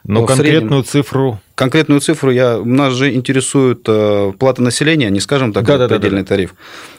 Но 0.09 0.23
в 0.23 0.27
конкретную 0.27 0.85
среднем, 0.85 0.85
цифру? 0.85 1.41
Конкретную 1.55 2.01
цифру 2.01 2.31
я, 2.31 2.59
нас 2.59 2.93
же 2.93 3.13
интересует 3.13 3.81
э, 3.89 4.33
плата 4.39 4.63
населения, 4.63 5.11
не 5.11 5.21
скажем 5.21 5.53
так, 5.53 5.65
да, 5.65 5.79
да, 5.79 5.89
предельный 5.89 6.23
да, 6.23 6.29
да. 6.29 6.29
тариф. 6.29 6.55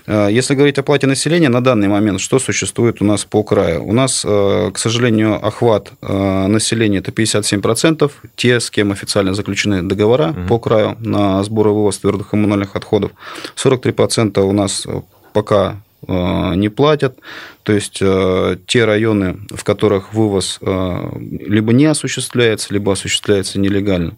Э, 0.08 0.28
если 0.30 0.56
говорить 0.56 0.78
о 0.78 0.84
плате 0.84 1.08
населения, 1.08 1.48
на 1.50 1.64
данный 1.64 1.88
момент 1.88 2.20
что 2.20 2.40
существует 2.40 3.02
у 3.02 3.06
нас 3.06 3.24
по 3.24 3.44
краю? 3.44 3.86
У 3.86 3.94
нас, 3.94 4.26
э, 4.28 4.72
к 4.74 4.78
сожалению, 4.78 5.46
охват 5.46 5.92
населения– 6.02 6.98
это 7.00 7.12
57%, 7.12 8.12
те, 8.36 8.60
с 8.60 8.70
кем 8.70 8.92
официально 8.92 9.34
заключены 9.34 9.84
договора 9.84 10.30
угу. 10.30 10.48
по 10.48 10.60
краю 10.60 10.98
на 11.00 11.44
сбор 11.44 11.68
и 11.68 11.70
вывоз 11.70 12.00
твердых 12.00 12.30
коммунальных 12.30 12.76
отходов. 12.76 13.12
43% 13.56 14.42
у 14.42 14.52
нас 14.52 14.86
пока 15.34 15.78
не 16.08 16.70
платят. 16.70 17.18
То 17.64 17.74
есть 17.74 18.00
э, 18.02 18.58
те 18.66 18.86
районы, 18.86 19.40
в 19.50 19.64
которых 19.64 20.14
вывоз 20.14 20.58
э, 20.62 21.10
либо 21.22 21.74
не 21.74 21.86
осуществляется, 21.86 22.74
либо 22.74 22.94
осуществляется 22.94 23.60
нелегально. 23.60 24.14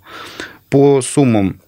По 0.69 1.01
суммам 1.01 1.60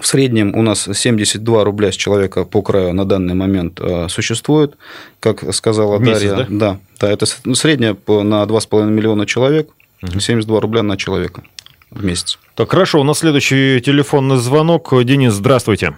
в 0.00 0.06
среднем 0.06 0.54
у 0.54 0.62
нас 0.62 0.88
72 0.92 1.64
рубля 1.64 1.90
с 1.90 1.96
человека 1.96 2.44
по 2.44 2.62
краю 2.62 2.92
на 2.92 3.04
данный 3.04 3.34
момент 3.34 3.80
существует. 4.08 4.76
Как 5.18 5.52
сказала 5.52 5.98
месяц, 5.98 6.30
Дарья, 6.30 6.36
да? 6.36 6.46
да, 6.48 6.78
да, 7.00 7.10
это 7.10 7.26
ну, 7.44 7.56
средняя 7.56 7.94
на 8.06 8.44
2,5 8.44 8.84
миллиона 8.86 9.26
человек, 9.26 9.70
72 10.00 10.60
рубля 10.60 10.84
на 10.84 10.96
человека 10.96 11.42
в 11.90 12.04
месяц. 12.04 12.38
Так, 12.54 12.70
хорошо, 12.70 13.00
у 13.00 13.04
нас 13.04 13.18
следующий 13.18 13.80
телефонный 13.80 14.36
звонок. 14.36 14.92
Денис, 15.04 15.32
здравствуйте. 15.32 15.96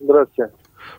Здравствуйте. 0.00 0.52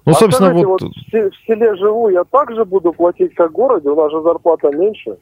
Ну, 0.09 0.15
а 0.15 0.19
собственно, 0.19 0.49
скажите, 0.49 0.67
вот... 0.67 0.81
вот 0.81 1.33
в 1.33 1.47
селе 1.47 1.75
живу, 1.75 2.09
я 2.09 2.23
также 2.23 2.65
буду 2.65 2.93
платить, 2.93 3.33
как 3.35 3.51
в 3.51 3.53
городе, 3.53 3.89
у 3.89 3.95
нас 3.95 4.11
же 4.11 4.21
зарплата 4.21 4.69
меньше. 4.69 5.17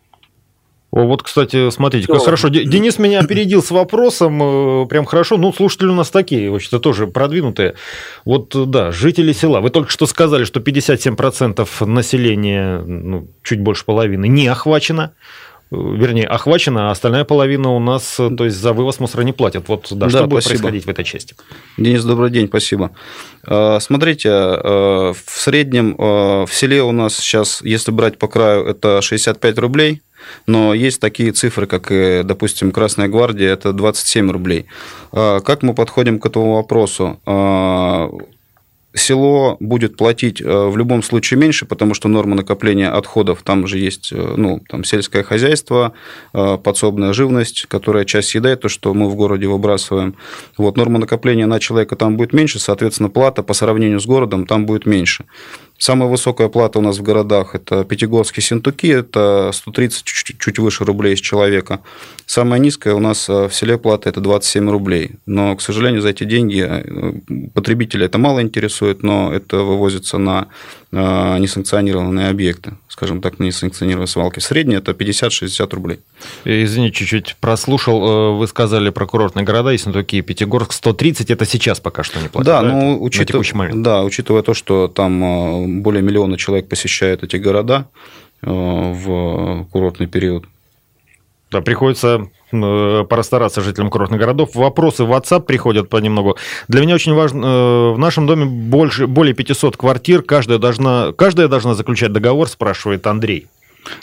О, 0.92 1.06
вот, 1.06 1.22
кстати, 1.22 1.70
смотрите, 1.70 2.06
Все. 2.06 2.14
как 2.14 2.24
хорошо. 2.24 2.48
Денис 2.48 2.98
меня 2.98 3.20
опередил 3.20 3.62
с 3.62 3.72
вопросом, 3.72 4.42
э, 4.42 4.86
прям 4.88 5.06
хорошо. 5.06 5.38
Ну, 5.38 5.52
слушатели 5.52 5.90
у 5.90 5.94
нас 5.94 6.10
такие, 6.10 6.50
вообще-то 6.50 6.80
тоже 6.80 7.08
продвинутые. 7.08 7.76
Вот, 8.24 8.56
да, 8.72 8.92
жители 8.92 9.34
села. 9.34 9.60
Вы 9.60 9.70
только 9.70 9.92
что 9.92 10.06
сказали, 10.06 10.46
что 10.46 10.62
57% 10.62 11.86
населения, 11.86 12.80
ну, 12.80 13.28
чуть 13.44 13.62
больше 13.62 13.84
половины, 13.84 14.28
не 14.28 14.48
охвачено 14.48 15.14
вернее, 15.72 16.26
охвачена, 16.28 16.90
а 16.90 16.92
остальная 16.92 17.26
половина 17.26 17.70
у 17.70 17.80
нас, 17.80 18.16
то 18.16 18.46
есть 18.46 18.58
за 18.58 18.74
вывоз 18.74 19.00
мусора 19.00 19.24
не 19.24 19.34
платят. 19.34 19.68
Вот 19.68 19.88
да, 19.92 20.06
да 20.06 20.10
что 20.10 20.28
будет 20.28 20.44
спасибо. 20.44 20.62
происходить 20.62 20.86
в 20.86 20.90
этой 20.90 21.06
части? 21.06 21.36
Денис, 21.78 22.04
добрый 22.04 22.32
день, 22.32 22.48
спасибо. 22.48 22.92
А, 23.46 23.80
смотрите, 23.80 24.30
а, 24.32 25.14
в 25.14 25.40
среднем 25.40 25.96
а, 25.98 26.46
в 26.46 26.54
селе 26.54 26.84
у 26.84 26.92
нас 26.92 27.18
сейчас, 27.18 27.62
если 27.62 27.92
брать 27.92 28.18
по 28.18 28.28
краю, 28.28 28.66
это 28.66 29.02
65 29.02 29.58
рублей, 29.60 30.02
но 30.46 30.74
есть 30.74 31.00
такие 31.00 31.32
цифры, 31.32 31.68
как, 31.68 31.92
допустим, 32.26 32.72
Красная 32.72 33.08
Гвардия, 33.08 33.54
это 33.54 33.72
27 33.72 34.32
рублей. 34.32 34.66
Как 35.12 35.62
мы 35.62 35.74
подходим 35.74 36.20
к 36.20 36.26
этому 36.26 36.56
вопросу? 36.56 37.20
Село 38.98 39.58
будет 39.60 39.98
платить 39.98 40.42
э, 40.42 40.46
в 40.46 40.78
любом 40.78 41.04
случае 41.04 41.40
меньше, 41.40 41.66
потому 41.66 41.94
что 41.94 42.08
норма 42.08 42.36
накопления 42.36 42.90
отходов, 42.90 43.42
там 43.44 43.68
же 43.68 43.78
есть 43.78 44.12
э, 44.12 44.34
ну, 44.38 44.62
там 44.68 44.84
сельское 44.84 45.24
хозяйство, 45.24 45.94
э, 46.34 46.58
подсобная 46.64 47.14
живность, 47.14 47.66
которая 47.68 48.06
часть 48.06 48.30
съедает 48.30 48.62
то, 48.62 48.70
что 48.70 48.94
мы 48.94 49.10
в 49.10 49.16
городе 49.16 49.48
выбрасываем. 49.48 50.16
Вот, 50.58 50.78
норма 50.78 51.00
накопления 51.00 51.46
на 51.46 51.60
человека 51.60 51.96
там 51.96 52.18
будет 52.18 52.34
меньше, 52.34 52.60
соответственно, 52.60 53.10
плата 53.10 53.44
по 53.44 53.54
сравнению 53.54 54.00
с 54.00 54.06
городом 54.06 54.46
там 54.46 54.66
будет 54.66 54.86
меньше. 54.86 55.26
Самая 55.80 56.10
высокая 56.10 56.50
плата 56.50 56.80
у 56.80 56.82
нас 56.82 56.98
в 56.98 57.04
городах– 57.04 57.52
это 57.54 57.84
Пятигорск 57.84 58.42
Сентуки, 58.42 58.88
это 58.88 59.52
130, 59.54 60.04
чуть, 60.04 60.40
чуть 60.40 60.60
выше 60.60 60.86
рублей 60.86 61.16
с 61.16 61.20
человека. 61.20 61.82
Самая 62.26 62.60
низкая 62.60 62.96
у 62.96 63.00
нас 63.00 63.30
э, 63.30 63.48
в 63.48 63.54
селе 63.54 63.78
плата– 63.78 64.10
это 64.12 64.20
27 64.20 64.70
рублей. 64.72 65.12
Но, 65.28 65.56
к 65.56 65.62
сожалению, 65.62 66.02
за 66.02 66.10
эти 66.10 66.24
деньги 66.24 66.66
э, 66.68 67.50
потребителя 67.54 68.08
это 68.08 68.18
мало 68.18 68.42
интересует, 68.42 69.04
но 69.04 69.32
это 69.32 69.58
вывозится 69.58 70.18
на 70.18 70.48
э, 70.92 71.38
несанкционированные 71.38 72.30
объекты, 72.30 72.74
скажем 72.98 73.22
так, 73.22 73.38
на 73.38 73.44
несанкционированные 73.44 74.08
свалки. 74.08 74.40
Средняя– 74.40 74.80
это 74.82 74.92
50-60 74.94 75.76
рублей. 75.76 76.00
Извини, 76.46 76.92
чуть-чуть 76.92 77.36
прослушал. 77.40 78.38
Вы 78.38 78.48
сказали 78.48 78.90
про 78.90 79.06
курортные 79.06 79.46
города, 79.46 79.70
если 79.70 79.92
такие 79.92 80.24
Пятигорск 80.24 80.74
130, 80.74 81.30
это 81.30 81.46
сейчас 81.46 81.80
пока 81.80 82.02
что 82.02 82.20
не 82.20 82.28
платят. 82.28 82.48
Да, 82.48 82.64
да 82.64 82.72
ну, 82.72 83.00
учитывая, 83.00 83.72
да, 83.76 84.04
учитывая 84.04 84.42
то, 84.42 84.56
что 84.56 84.88
там 84.88 85.84
более 85.84 86.02
миллиона 86.02 86.40
человек 86.40 86.70
посещают 86.70 87.22
эти 87.22 87.36
города 87.36 87.88
в 88.42 89.68
курортный 89.72 90.08
период, 90.08 90.46
да, 91.52 91.62
приходится 91.62 92.28
э, 92.52 93.06
порастараться 93.10 93.62
жителям 93.62 93.90
курортных 93.90 94.20
городов. 94.20 94.56
Вопросы 94.56 95.04
в 95.04 95.12
WhatsApp 95.12 95.42
приходят 95.42 95.90
понемногу. 95.90 96.38
Для 96.68 96.82
меня 96.82 96.96
очень 96.96 97.14
важно, 97.14 97.46
э, 97.46 97.92
в 97.94 97.98
нашем 97.98 98.28
доме 98.28 98.46
больше, 98.46 99.08
более 99.08 99.34
500 99.34 99.78
квартир, 99.78 100.22
каждая 100.22 100.58
должна, 100.58 101.12
каждая 101.14 101.48
должна 101.48 101.74
заключать 101.74 102.12
договор, 102.12 102.48
спрашивает 102.48 103.06
Андрей. 103.08 103.48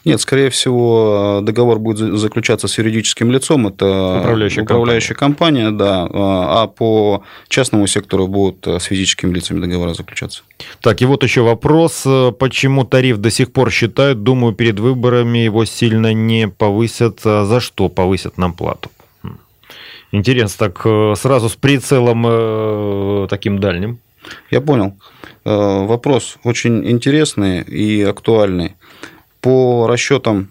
Нет, 0.04 0.20
скорее 0.20 0.50
всего, 0.50 1.40
договор 1.42 1.78
будет 1.78 2.18
заключаться 2.18 2.68
с 2.68 2.78
юридическим 2.78 3.30
лицом, 3.30 3.66
это 3.66 4.18
управляющая, 4.20 4.62
управляющая 4.62 5.14
компания. 5.14 5.64
компания, 5.64 5.78
да, 5.78 6.08
а 6.12 6.66
по 6.66 7.22
частному 7.48 7.86
сектору 7.86 8.26
будут 8.26 8.66
с 8.66 8.84
физическими 8.84 9.34
лицами 9.34 9.60
договора 9.60 9.94
заключаться. 9.94 10.42
Так, 10.80 11.02
и 11.02 11.06
вот 11.06 11.22
еще 11.22 11.42
вопрос, 11.42 12.06
почему 12.38 12.84
тариф 12.84 13.18
до 13.18 13.30
сих 13.30 13.52
пор 13.52 13.70
считают, 13.70 14.22
думаю, 14.22 14.54
перед 14.54 14.78
выборами 14.80 15.38
его 15.38 15.64
сильно 15.64 16.12
не 16.12 16.48
повысят, 16.48 17.20
а 17.24 17.44
за 17.44 17.60
что 17.60 17.88
повысят 17.88 18.38
нам 18.38 18.52
плату? 18.52 18.90
Хм. 19.22 19.38
Интересно, 20.12 20.68
так 20.68 20.80
э, 20.84 21.14
сразу 21.16 21.48
с 21.48 21.56
прицелом 21.56 22.24
э, 22.26 23.26
таким 23.28 23.58
дальним. 23.58 23.98
Я 24.50 24.60
понял. 24.60 24.96
Э, 25.44 25.86
вопрос 25.86 26.36
очень 26.44 26.88
интересный 26.90 27.62
и 27.62 28.02
актуальный 28.02 28.76
по 29.44 29.86
расчетам 29.86 30.48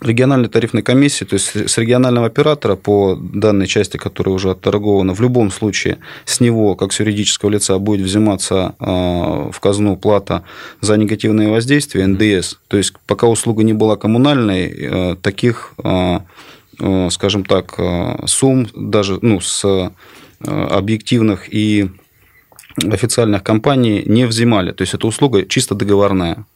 региональной 0.00 0.48
тарифной 0.48 0.82
комиссии, 0.82 1.24
то 1.24 1.34
есть 1.34 1.56
с 1.56 1.76
регионального 1.76 2.28
оператора 2.28 2.76
по 2.76 3.16
данной 3.16 3.66
части, 3.66 3.96
которая 3.96 4.32
уже 4.32 4.52
отторгована, 4.52 5.12
в 5.12 5.20
любом 5.20 5.50
случае 5.50 5.98
с 6.24 6.38
него, 6.38 6.76
как 6.76 6.92
с 6.92 7.00
юридического 7.00 7.50
лица, 7.50 7.76
будет 7.78 8.06
взиматься 8.06 8.76
а, 8.78 9.50
в 9.50 9.58
казну 9.58 9.96
плата 9.96 10.44
за 10.80 10.96
негативные 10.96 11.48
воздействия, 11.48 12.06
НДС. 12.06 12.58
То 12.68 12.76
есть 12.76 12.94
пока 13.08 13.26
услуга 13.26 13.64
не 13.64 13.72
была 13.72 13.96
коммунальной, 13.96 14.68
э, 14.70 15.16
таких, 15.20 15.74
а, 15.82 16.22
э, 16.78 17.08
скажем 17.10 17.44
так, 17.44 17.74
а, 17.78 18.22
сумм 18.26 18.68
даже 18.76 19.18
ну, 19.20 19.40
с 19.40 19.90
объективных 20.38 21.52
и 21.52 21.90
официальных 22.76 23.42
компаний 23.42 24.04
не 24.06 24.26
взимали. 24.26 24.70
То 24.70 24.82
есть, 24.82 24.94
эта 24.94 25.08
услуга 25.08 25.44
чисто 25.44 25.74
договорная. 25.74 26.46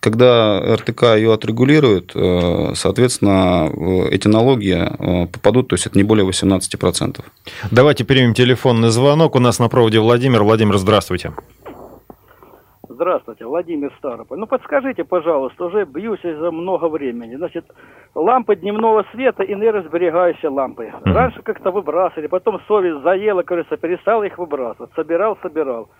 Когда 0.00 0.76
РТК 0.76 1.16
ее 1.16 1.32
отрегулирует, 1.32 2.12
э, 2.14 2.74
соответственно, 2.74 3.70
эти 4.10 4.28
налоги 4.28 4.76
э, 4.76 5.26
попадут, 5.26 5.68
то 5.68 5.74
есть 5.74 5.86
это 5.86 5.98
не 5.98 6.04
более 6.04 6.26
18%. 6.26 7.24
Давайте 7.70 8.04
примем 8.04 8.34
телефонный 8.34 8.90
звонок. 8.90 9.34
У 9.34 9.40
нас 9.40 9.58
на 9.58 9.68
проводе 9.68 9.98
Владимир. 9.98 10.42
Владимир, 10.42 10.76
здравствуйте. 10.78 11.32
Здравствуйте, 12.96 13.44
Владимир 13.44 13.92
Старополь. 13.98 14.38
Ну, 14.38 14.46
подскажите, 14.46 15.04
пожалуйста, 15.04 15.66
уже 15.66 15.84
бьюсь 15.84 16.22
за 16.22 16.50
много 16.50 16.88
времени. 16.88 17.36
Значит, 17.36 17.66
лампы 18.14 18.56
дневного 18.56 19.04
света, 19.12 19.42
энергосберегающие 19.42 20.50
лампы. 20.50 20.84
Mm-hmm. 20.84 21.12
Раньше 21.12 21.42
как-то 21.42 21.72
выбрасывали, 21.72 22.26
потом 22.26 22.58
совесть 22.66 23.02
заела, 23.02 23.42
кажется, 23.42 23.76
перестал 23.76 24.22
их 24.22 24.38
выбрасывать. 24.38 24.90
Собирал, 24.96 25.36
собирал 25.42 25.90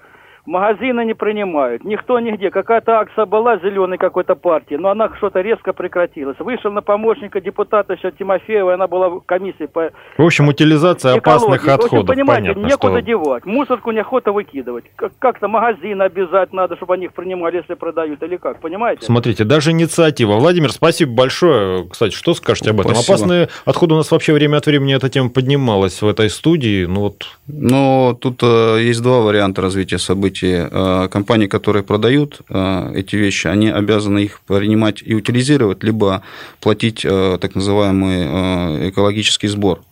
магазины 0.46 1.04
не 1.04 1.14
принимают, 1.14 1.84
никто 1.84 2.18
нигде. 2.20 2.50
Какая-то 2.50 2.98
акция 2.98 3.26
была 3.26 3.58
зеленой 3.58 3.98
какой-то 3.98 4.34
партии, 4.34 4.74
но 4.74 4.90
она 4.90 5.10
что-то 5.16 5.40
резко 5.40 5.72
прекратилась. 5.72 6.38
Вышел 6.38 6.70
на 6.70 6.82
помощника 6.82 7.40
депутата 7.40 7.94
еще 7.94 8.12
Тимофеева, 8.12 8.74
она 8.74 8.86
была 8.86 9.08
в 9.08 9.20
комиссии 9.20 9.66
по... 9.66 9.90
В 10.16 10.24
общем, 10.24 10.48
утилизация 10.48 11.18
экологии. 11.18 11.38
опасных 11.38 11.68
отходов, 11.68 11.90
в 11.90 11.94
общем, 11.94 12.06
понимаете, 12.06 12.48
понятно, 12.54 12.66
некуда 12.68 12.98
что... 12.98 13.02
девать. 13.02 13.44
Мусорку 13.44 13.90
неохота 13.90 14.32
выкидывать. 14.32 14.84
Как-то 15.18 15.48
магазин 15.48 16.00
обязательно 16.00 16.62
надо, 16.62 16.76
чтобы 16.76 16.94
они 16.94 17.06
их 17.06 17.12
принимали, 17.12 17.56
если 17.56 17.74
продают, 17.74 18.22
или 18.22 18.36
как, 18.36 18.60
понимаете? 18.60 19.04
Смотрите, 19.04 19.44
даже 19.44 19.72
инициатива. 19.72 20.34
Владимир, 20.34 20.72
спасибо 20.72 21.12
большое. 21.12 21.88
Кстати, 21.88 22.14
что 22.14 22.34
скажете 22.34 22.70
об 22.70 22.80
этом? 22.80 22.94
Спасибо. 22.94 23.14
Опасные 23.14 23.48
отходы 23.64 23.94
у 23.94 23.96
нас 23.96 24.10
вообще 24.10 24.32
время 24.32 24.58
от 24.58 24.66
времени 24.66 24.94
эта 24.94 25.08
тема 25.08 25.30
поднималась 25.30 26.02
в 26.02 26.08
этой 26.08 26.30
студии. 26.30 26.86
Ну, 26.86 27.00
вот... 27.00 27.26
ну 27.46 28.16
тут 28.20 28.42
э, 28.42 28.78
есть 28.80 29.02
два 29.02 29.20
варианта 29.20 29.62
развития 29.62 29.98
событий 29.98 30.35
сути, 30.36 30.68
э, 30.70 31.08
компании, 31.08 31.46
которые 31.46 31.82
продают 31.82 32.40
э, 32.48 32.92
эти 32.94 33.16
вещи, 33.16 33.46
они 33.48 33.68
обязаны 33.68 34.20
их 34.24 34.40
принимать 34.46 35.02
и 35.04 35.14
утилизировать, 35.14 35.82
либо 35.84 36.22
платить 36.60 37.04
э, 37.04 37.38
так 37.40 37.54
называемый 37.54 38.90
экологический 38.90 39.48
сбор. 39.48 39.82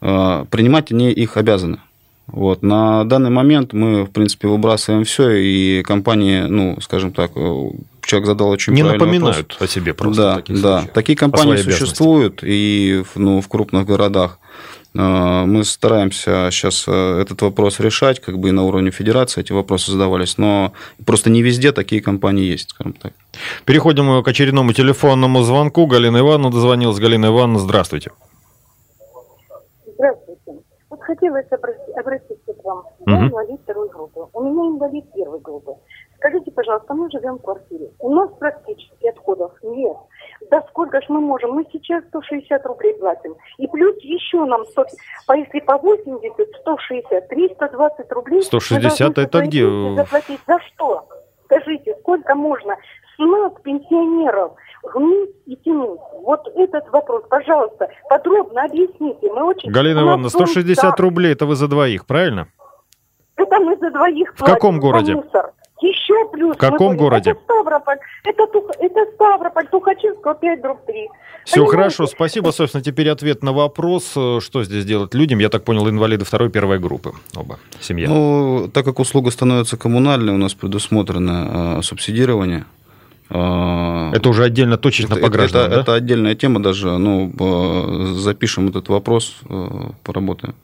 Принимать 0.00 0.92
они 0.92 1.10
их 1.10 1.36
обязаны. 1.36 1.78
Вот. 2.28 2.62
На 2.62 3.04
данный 3.04 3.30
момент 3.30 3.72
мы, 3.72 4.04
в 4.04 4.10
принципе, 4.10 4.46
выбрасываем 4.46 5.04
все, 5.04 5.30
и 5.30 5.82
компании, 5.82 6.42
ну, 6.42 6.78
скажем 6.80 7.12
так, 7.12 7.32
человек 8.02 8.26
задал 8.26 8.50
очень 8.50 8.74
Не 8.74 8.84
напоминают 8.84 9.54
вопрос. 9.54 9.70
о 9.70 9.72
себе 9.72 9.94
просто. 9.94 10.22
Да, 10.22 10.36
да. 10.36 10.78
Случаях, 10.78 10.92
Такие 10.92 11.16
компании 11.16 11.56
существуют 11.56 12.40
и 12.44 13.02
ну, 13.16 13.40
в 13.40 13.48
крупных 13.48 13.86
городах. 13.86 14.38
А, 14.96 15.44
мы 15.44 15.64
стараемся 15.64 16.48
сейчас 16.50 16.84
э, 16.88 17.20
этот 17.20 17.42
вопрос 17.42 17.80
решать, 17.80 18.20
как 18.20 18.38
бы 18.38 18.48
и 18.48 18.52
на 18.52 18.64
уровне 18.64 18.90
федерации 18.90 19.42
эти 19.42 19.52
вопросы 19.52 19.92
задавались, 19.92 20.38
но 20.38 20.72
просто 21.04 21.30
не 21.30 21.42
везде 21.42 21.72
такие 21.72 22.00
компании 22.00 22.44
есть, 22.44 22.70
скажем 22.70 22.94
так. 22.94 23.12
Переходим 23.64 24.22
к 24.22 24.28
очередному 24.28 24.72
телефонному 24.72 25.42
звонку. 25.42 25.86
Галина 25.86 26.18
Ивановна 26.18 26.50
дозвонилась. 26.50 26.98
Галина 26.98 27.26
Ивановна, 27.26 27.58
здравствуйте. 27.58 28.10
Здравствуйте. 29.94 30.62
Вот 30.90 31.00
хотелось 31.02 31.46
обратиться 31.50 32.52
к 32.54 32.64
вам. 32.64 32.84
Я 33.06 33.14
угу. 33.14 33.24
инвалид 33.24 33.60
второй 33.62 33.88
группы. 33.90 34.26
У 34.32 34.42
меня 34.42 34.74
инвалид 34.74 35.12
первой 35.12 35.40
группы. 35.40 35.72
Скажите, 36.16 36.50
пожалуйста, 36.50 36.94
мы 36.94 37.10
живем 37.10 37.38
в 37.38 37.42
квартире. 37.42 37.90
У 38.00 38.12
нас 38.12 38.30
практически 38.38 39.06
отходов 39.06 39.52
нет. 39.62 39.96
Да 40.50 40.62
сколько 40.70 41.00
ж 41.00 41.04
мы 41.08 41.20
можем? 41.20 41.52
Мы 41.52 41.66
сейчас 41.72 42.04
160 42.08 42.64
рублей 42.66 42.94
платим. 42.94 43.34
И 43.58 43.66
плюс 43.66 43.96
еще 44.00 44.44
нам, 44.44 44.64
100, 44.64 44.86
по, 45.26 45.32
если 45.36 45.60
по 45.60 45.76
80, 45.76 46.56
160, 46.60 47.28
320 47.28 48.12
рублей. 48.12 48.42
160 48.42 49.18
это 49.18 49.40
где? 49.42 49.64
Заплатить 49.96 50.40
за 50.46 50.58
что? 50.60 51.06
Скажите, 51.44 51.94
сколько 52.00 52.34
можно 52.34 52.76
с 53.16 53.18
нас, 53.18 53.52
пенсионеров, 53.62 54.52
гнуть 54.94 55.30
и 55.46 55.56
тянуть? 55.56 56.00
Вот 56.22 56.46
этот 56.54 56.88
вопрос, 56.90 57.24
пожалуйста, 57.28 57.88
подробно 58.08 58.64
объясните. 58.64 59.32
Мы 59.32 59.44
очень... 59.44 59.70
Галина 59.70 60.00
Ивановна, 60.00 60.28
160 60.28 60.98
рублей 61.00 61.32
это 61.32 61.46
вы 61.46 61.56
за 61.56 61.68
двоих, 61.68 62.06
правильно? 62.06 62.48
Это 63.36 63.60
мы 63.60 63.76
за 63.76 63.90
двоих 63.90 64.34
В 64.34 64.44
каком 64.44 64.80
городе? 64.80 65.14
Мусор. 65.14 65.52
Еще 65.80 66.28
плюс. 66.32 66.56
В 66.56 66.58
каком 66.58 66.96
городе? 66.96 67.30
Это 67.30 67.40
Ставрополь. 67.40 67.98
Это, 68.24 68.44
это 68.80 69.06
Ставрополь, 69.14 69.66
Тухачевского 69.68 70.34
5, 70.34 70.60
дробь 70.60 70.84
3. 70.86 71.08
Все 71.44 71.54
Понимаете? 71.54 71.76
хорошо, 71.76 72.06
спасибо. 72.06 72.50
Собственно, 72.50 72.82
теперь 72.82 73.08
ответ 73.08 73.42
на 73.42 73.52
вопрос, 73.52 74.12
э, 74.16 74.40
что 74.40 74.64
здесь 74.64 74.84
делать 74.84 75.14
людям. 75.14 75.38
Я 75.38 75.48
так 75.48 75.64
понял, 75.64 75.88
инвалиды 75.88 76.24
второй, 76.24 76.50
первой 76.50 76.78
группы. 76.78 77.12
Оба, 77.36 77.58
семья. 77.80 78.08
Ну, 78.08 78.68
так 78.72 78.84
как 78.84 78.98
услуга 78.98 79.30
становится 79.30 79.76
коммунальной, 79.76 80.34
у 80.34 80.36
нас 80.36 80.54
предусмотрено 80.54 81.78
э, 81.78 81.82
субсидирование. 81.82 82.64
Э, 83.30 84.10
это 84.14 84.28
уже 84.28 84.44
отдельно 84.44 84.78
точечно 84.78 85.14
это, 85.14 85.22
по 85.22 85.30
гражданам, 85.30 85.66
это, 85.66 85.74
да? 85.76 85.80
это 85.82 85.94
отдельная 85.94 86.34
тема 86.34 86.60
даже. 86.60 86.98
Ну, 86.98 87.32
э, 87.38 88.14
запишем 88.14 88.68
этот 88.68 88.88
вопрос, 88.88 89.36
поработаем. 90.02 90.54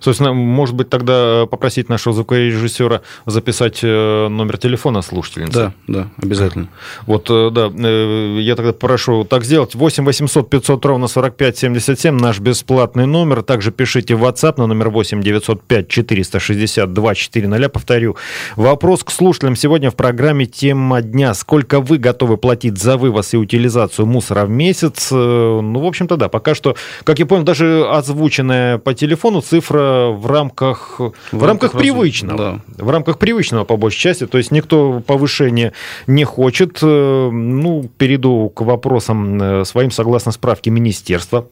Собственно, 0.00 0.32
может 0.32 0.74
быть, 0.74 0.88
тогда 0.88 1.46
попросить 1.46 1.88
нашего 1.88 2.14
звукорежиссера 2.14 3.02
записать 3.26 3.80
э, 3.82 4.28
номер 4.28 4.56
телефона 4.56 5.02
слушательницы. 5.02 5.52
Да, 5.52 5.72
да, 5.86 6.08
обязательно. 6.22 6.68
Вот, 7.06 7.26
э, 7.28 7.50
да, 7.52 7.70
э, 7.72 8.38
я 8.40 8.56
тогда 8.56 8.72
прошу 8.72 9.24
так 9.24 9.44
сделать. 9.44 9.74
8 9.74 10.04
800 10.04 10.48
500 10.48 10.86
ровно 10.86 11.06
45 11.06 11.58
77, 11.58 12.16
наш 12.16 12.40
бесплатный 12.40 13.06
номер. 13.06 13.42
Также 13.42 13.72
пишите 13.72 14.14
в 14.14 14.24
WhatsApp 14.24 14.54
на 14.56 14.66
номер 14.66 14.88
8 14.88 15.22
905 15.22 15.88
462 15.88 17.14
400. 17.14 17.68
Повторю, 17.68 18.16
вопрос 18.56 19.04
к 19.04 19.10
слушателям 19.10 19.54
сегодня 19.54 19.90
в 19.90 19.96
программе 19.96 20.46
«Тема 20.46 21.02
дня». 21.02 21.34
Сколько 21.34 21.80
вы 21.80 21.98
готовы 21.98 22.38
платить 22.38 22.78
за 22.78 22.96
вывоз 22.96 23.34
и 23.34 23.36
утилизацию 23.36 24.06
мусора 24.06 24.46
в 24.46 24.50
месяц? 24.50 25.10
Ну, 25.10 25.78
в 25.78 25.86
общем-то, 25.86 26.16
да, 26.16 26.28
пока 26.28 26.54
что, 26.54 26.74
как 27.04 27.18
я 27.18 27.26
понял, 27.26 27.44
даже 27.44 27.86
озвученная 27.86 28.78
по 28.78 28.94
телефону 28.94 29.40
цифра 29.42 29.89
это 29.90 30.10
в 30.10 30.26
рамках, 30.26 30.98
в, 30.98 31.12
в 31.32 31.44
рамках, 31.44 31.48
рамках 31.48 31.72
привычного. 31.72 32.62
Да. 32.68 32.84
В 32.84 32.90
рамках 32.90 33.18
привычного, 33.18 33.64
по 33.64 33.76
большей 33.76 33.98
части. 33.98 34.26
То 34.26 34.38
есть 34.38 34.50
никто 34.50 35.00
повышения 35.00 35.72
не 36.06 36.24
хочет. 36.24 36.78
Э, 36.82 37.30
ну, 37.30 37.88
перейду 37.98 38.50
к 38.50 38.62
вопросам 38.62 39.42
э, 39.42 39.64
своим 39.64 39.90
согласно 39.90 40.32
справке 40.32 40.70
министерства 40.70 41.46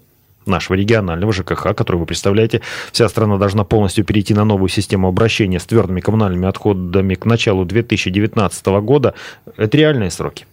нашего 0.46 0.76
регионального 0.76 1.32
ЖКХ, 1.32 1.74
который 1.74 1.96
вы 1.96 2.06
представляете. 2.06 2.62
Вся 2.92 3.08
страна 3.08 3.36
должна 3.36 3.64
полностью 3.64 4.04
перейти 4.04 4.34
на 4.34 4.44
новую 4.44 4.68
систему 4.68 5.08
обращения 5.08 5.60
с 5.60 5.66
твердыми 5.66 6.00
коммунальными 6.00 6.48
отходами 6.48 7.14
к 7.14 7.26
началу 7.26 7.64
2019 7.64 8.66
года. 8.66 9.14
Это 9.56 9.76
реальные 9.76 10.10
сроки? 10.10 10.46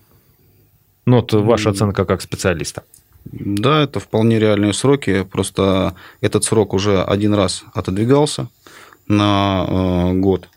Ну, 1.05 1.17
вот 1.17 1.33
ваша 1.33 1.69
оценка 1.69 2.03
как 2.03 2.21
специалиста. 2.21 2.83
Да, 3.25 3.83
это 3.83 3.99
вполне 3.99 4.39
реальные 4.39 4.73
сроки. 4.73 5.23
Просто 5.23 5.95
этот 6.21 6.43
срок 6.43 6.73
уже 6.73 7.03
один 7.03 7.33
раз 7.33 7.63
отодвигался 7.73 8.47
на 9.07 9.65
э, 9.67 10.13
год. 10.13 10.47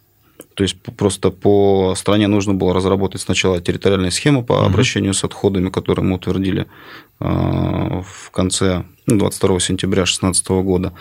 То 0.54 0.64
есть 0.64 0.76
просто 0.96 1.30
по 1.30 1.94
стране 1.96 2.26
нужно 2.26 2.52
было 2.52 2.74
разработать 2.74 3.20
сначала 3.20 3.60
территориальную 3.60 4.10
схему 4.10 4.44
по 4.44 4.66
обращению 4.66 5.14
с 5.14 5.22
отходами, 5.24 5.70
которую 5.70 6.08
мы 6.08 6.16
утвердили 6.16 6.66
э, 7.20 7.24
в 7.24 8.30
конце 8.32 8.84
22 9.06 9.48
ну, 9.48 9.58
сентября 9.60 10.02
2016 10.02 10.48
года. 10.48 10.92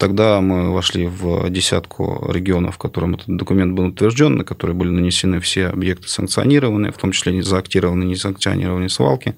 Тогда 0.00 0.40
мы 0.40 0.72
вошли 0.72 1.06
в 1.06 1.50
десятку 1.50 2.24
регионов, 2.32 2.76
в 2.76 2.78
котором 2.78 3.16
этот 3.16 3.36
документ 3.36 3.74
был 3.74 3.88
утвержден, 3.88 4.34
на 4.34 4.44
которые 4.44 4.74
были 4.74 4.88
нанесены 4.88 5.40
все 5.40 5.66
объекты 5.66 6.08
санкционированные, 6.08 6.90
в 6.90 6.96
том 6.96 7.12
числе 7.12 7.34
не 7.34 7.42
заактированные, 7.42 8.08
не 8.08 8.16
санкционированные 8.16 8.88
свалки. 8.88 9.36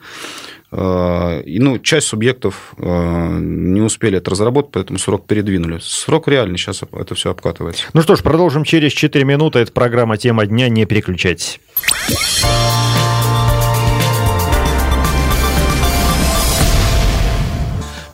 Э, 0.71 1.43
и, 1.45 1.59
ну, 1.59 1.81
часть 1.81 2.07
субъектов 2.07 2.75
э, 2.79 3.39
не 3.41 3.81
успели 3.81 4.19
это 4.19 4.31
разработать, 4.31 4.71
поэтому 4.71 5.01
срок 5.01 5.27
передвинули. 5.27 5.81
Срок 5.83 6.29
реальный, 6.29 6.59
сейчас 6.59 6.85
это 6.93 7.17
все 7.17 7.33
обкатывается. 7.33 7.87
Ну 7.93 8.01
что 8.01 8.15
ж, 8.15 8.23
продолжим 8.23 8.63
через 8.63 8.93
4 8.93 9.25
минуты. 9.25 9.59
Это 9.59 9.73
программа 9.73 10.17
«Тема 10.17 10.47
дня». 10.47 10.69
Не 10.69 10.87
переключайтесь. 10.87 11.59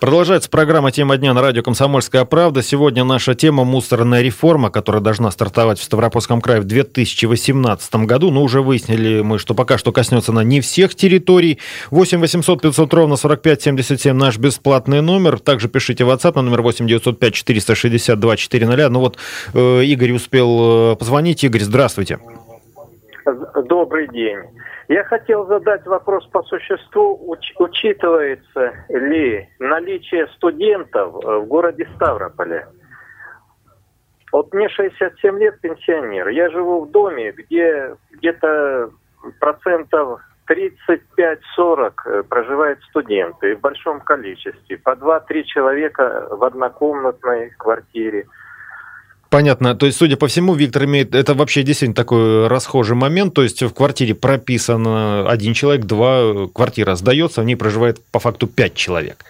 Продолжается 0.01 0.49
программа 0.49 0.93
«Тема 0.93 1.17
дня» 1.17 1.35
на 1.35 1.43
радио 1.43 1.63
«Комсомольская 1.63 2.25
правда». 2.25 2.63
Сегодня 2.63 3.03
наша 3.03 3.35
тема– 3.35 3.65
мусорная 3.65 4.23
реформа, 4.23 4.71
которая 4.71 5.03
должна 5.03 5.31
стартовать 5.33 5.81
в 5.81 5.83
Ставропольском 5.83 6.41
крае 6.41 6.61
в 6.61 6.65
2018 6.65 7.95
году. 8.07 8.31
Но 8.31 8.45
уже 8.45 8.63
выяснили 8.63 9.23
мы, 9.23 9.41
что 9.41 9.55
пока 9.55 9.77
что 9.77 9.91
коснется 9.91 10.31
она 10.31 10.45
не 10.45 10.61
всех 10.61 10.95
территорий. 10.95 11.59
8 11.91 12.21
800 12.21 12.63
500 12.63 12.95
ровно 12.95 13.17
45 13.17 13.63
77 13.63 14.17
наш 14.17 14.39
бесплатный 14.39 15.03
номер. 15.03 15.41
Также 15.41 15.69
пишите 15.69 16.05
в 16.05 16.11
WhatsApp 16.11 16.37
на 16.37 16.43
номер 16.43 16.63
8 16.63 16.87
905 16.87 17.35
462 17.35 18.37
400. 18.37 18.89
Ну 18.91 19.01
вот 19.01 19.17
э, 19.55 19.85
Игорь 19.85 20.13
успел 20.13 20.93
э, 20.93 20.97
позвонить. 20.97 21.43
Игорь, 21.43 21.63
здравствуйте. 21.63 22.21
Добрый 23.33 24.09
день. 24.09 24.39
Я 24.89 25.05
хотел 25.05 25.47
задать 25.47 25.87
вопрос 25.87 26.27
по 26.29 26.43
существу. 26.45 27.19
Уч, 27.29 27.53
учитывается 27.59 28.73
ли 28.89 29.49
наличие 29.59 30.29
студентов 30.29 31.15
э, 31.25 31.39
в 31.39 31.47
городе 31.47 31.87
Ставрополе? 31.97 32.67
Вот 34.33 34.53
мне 34.55 34.69
67 34.69 35.39
лет, 35.39 35.61
пенсионер. 35.61 36.29
Я 36.29 36.51
живу 36.51 36.85
в 36.85 36.91
доме, 36.91 37.33
где 37.33 37.95
где-то 38.13 38.91
процентов 39.41 40.21
35-40 40.49 41.93
э, 42.07 42.23
проживают 42.23 42.83
студенты 42.85 43.57
в 43.57 43.61
большом 43.61 44.01
количестве. 44.01 44.79
По 44.79 44.91
2-3 44.91 45.43
человека 45.45 46.29
в 46.31 46.43
однокомнатной 46.45 47.51
квартире– 47.51 48.27
Понятно. 49.31 49.75
То 49.75 49.87
есть, 49.87 49.99
судя 49.99 50.17
по 50.17 50.27
всему, 50.27 50.55
Виктор 50.55 50.85
имеет... 50.85 51.15
Это 51.15 51.35
вообще 51.35 51.63
действительно 51.63 51.95
такой 51.95 52.47
расхожий 52.49 52.97
момент. 52.97 53.35
То 53.35 53.43
есть, 53.43 53.63
в 53.63 53.71
квартире 53.71 54.15
прописан 54.15 54.87
один 55.27 55.53
человек, 55.55 55.85
два 55.85 56.49
квартира 56.49 56.95
сдается, 56.95 57.43
в 57.43 57.45
ней 57.45 57.57
проживает 57.57 58.01
по 58.11 58.21
факту 58.21 58.47
пять 58.47 58.75
человек. 58.75 59.25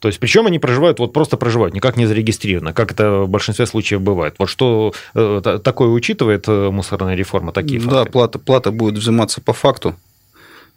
То 0.00 0.08
есть, 0.08 0.20
причем 0.20 0.46
они 0.46 0.58
проживают, 0.58 0.98
вот 0.98 1.12
просто 1.12 1.36
проживают, 1.36 1.74
никак 1.74 1.96
не 1.96 2.06
зарегистрировано, 2.06 2.72
как 2.72 2.92
это 2.92 3.22
в 3.22 3.28
большинстве 3.28 3.66
случаев 3.66 4.02
бывает. 4.02 4.34
Вот 4.38 4.48
что 4.48 4.92
э, 5.14 5.58
такое 5.64 5.88
учитывает 5.88 6.44
э, 6.48 6.70
мусорная 6.70 7.14
реформа, 7.14 7.52
такие 7.52 7.80
факты? 7.80 8.04
Да, 8.04 8.04
плата, 8.04 8.38
плата 8.38 8.70
будет 8.70 8.98
взиматься 8.98 9.40
по 9.40 9.52
факту. 9.52 9.96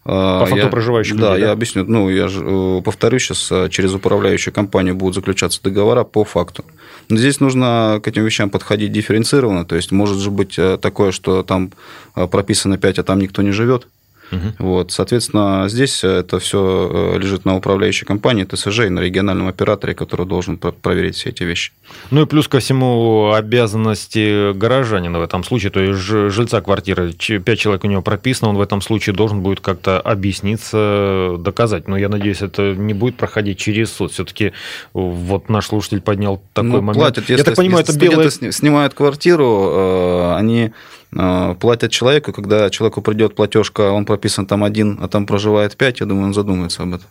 По 0.03 0.45
факту 0.45 0.57
я, 0.57 0.67
проживающих 0.67 1.17
да, 1.17 1.31
людей, 1.31 1.41
да, 1.41 1.47
я 1.47 1.51
объясню. 1.51 1.83
Ну, 1.85 2.09
я 2.09 2.27
же 2.29 2.43
э, 2.43 2.81
повторю, 2.83 3.19
сейчас 3.19 3.51
э, 3.51 3.67
через 3.69 3.93
управляющую 3.93 4.53
компанию 4.53 4.95
будут 4.95 5.15
заключаться 5.15 5.62
договора 5.62 6.03
по 6.03 6.23
факту. 6.23 6.63
Но 7.09 7.17
здесь 7.17 7.39
нужно 7.39 7.99
к 8.03 8.07
этим 8.07 8.23
вещам 8.23 8.49
подходить 8.49 8.91
дифференцированно. 8.91 9.65
То 9.65 9.75
есть, 9.75 9.91
может 9.91 10.17
же 10.17 10.31
быть 10.31 10.57
э, 10.57 10.77
такое, 10.81 11.12
что 11.12 11.43
там 11.43 11.71
прописано 12.13 12.77
5, 12.77 12.99
а 12.99 13.03
там 13.03 13.19
никто 13.19 13.41
не 13.41 13.51
живет. 13.51 13.88
Угу. 14.31 14.39
Вот, 14.59 14.91
соответственно, 14.91 15.65
здесь 15.67 16.03
это 16.03 16.39
все 16.39 17.13
э, 17.15 17.19
лежит 17.19 17.45
на 17.45 17.55
управляющей 17.55 18.05
компании 18.05 18.45
ТСЖ 18.45 18.81
и 18.81 18.89
на 18.89 18.99
региональном 18.99 19.47
операторе, 19.47 19.95
который 19.95 20.25
должен 20.25 20.57
проверить 20.57 21.15
все 21.15 21.29
эти 21.29 21.43
вещи. 21.43 21.71
Ну 22.11 22.23
и 22.23 22.25
плюс 22.25 22.47
ко 22.47 22.59
всему 22.59 23.31
обязанности 23.33 24.53
горожанина 24.53 25.19
в 25.19 25.23
этом 25.23 25.43
случае, 25.43 25.71
то 25.71 25.79
есть 25.79 25.99
жильца 25.99 26.61
квартиры, 26.61 27.13
5 27.13 27.59
человек 27.59 27.83
у 27.83 27.87
него 27.87 28.01
прописано, 28.01 28.49
он 28.49 28.57
в 28.57 28.61
этом 28.61 28.81
случае 28.81 29.15
должен 29.15 29.41
будет 29.41 29.59
как-то 29.59 29.99
объясниться, 29.99 31.35
доказать. 31.39 31.87
Но 31.87 31.97
я 31.97 32.09
надеюсь, 32.09 32.41
это 32.41 32.73
не 32.75 32.93
будет 32.93 33.15
проходить 33.15 33.57
через 33.57 33.91
суд. 33.91 34.11
Все-таки 34.11 34.53
вот 34.93 35.49
наш 35.49 35.67
слушатель 35.67 36.01
поднял 36.01 36.41
такой 36.53 36.69
ну, 36.71 36.81
момент. 36.81 36.97
Платят, 36.97 37.29
если, 37.29 37.37
я 37.37 37.43
так 37.43 37.55
понимаю, 37.55 37.83
это 37.83 37.97
белые... 37.97 38.31
снимают 38.31 38.93
квартиру, 38.93 39.69
э, 39.71 40.35
они 40.35 40.65
э, 40.65 40.71
платят 41.12 41.91
человеку, 41.91 42.34
когда 42.34 42.69
человеку 42.69 43.02
придет 43.02 43.36
платежка, 43.36 43.91
он 43.91 44.06
прописан 44.06 44.45
там 44.45 44.63
один, 44.63 45.00
а 45.02 45.08
там 45.08 45.26
проживает 45.26 45.76
пять, 45.76 46.00
я 46.00 46.06
думаю, 46.06 46.28
он 46.28 46.34
задумается 46.34 46.84
об 46.84 46.95
этом. 46.95 47.08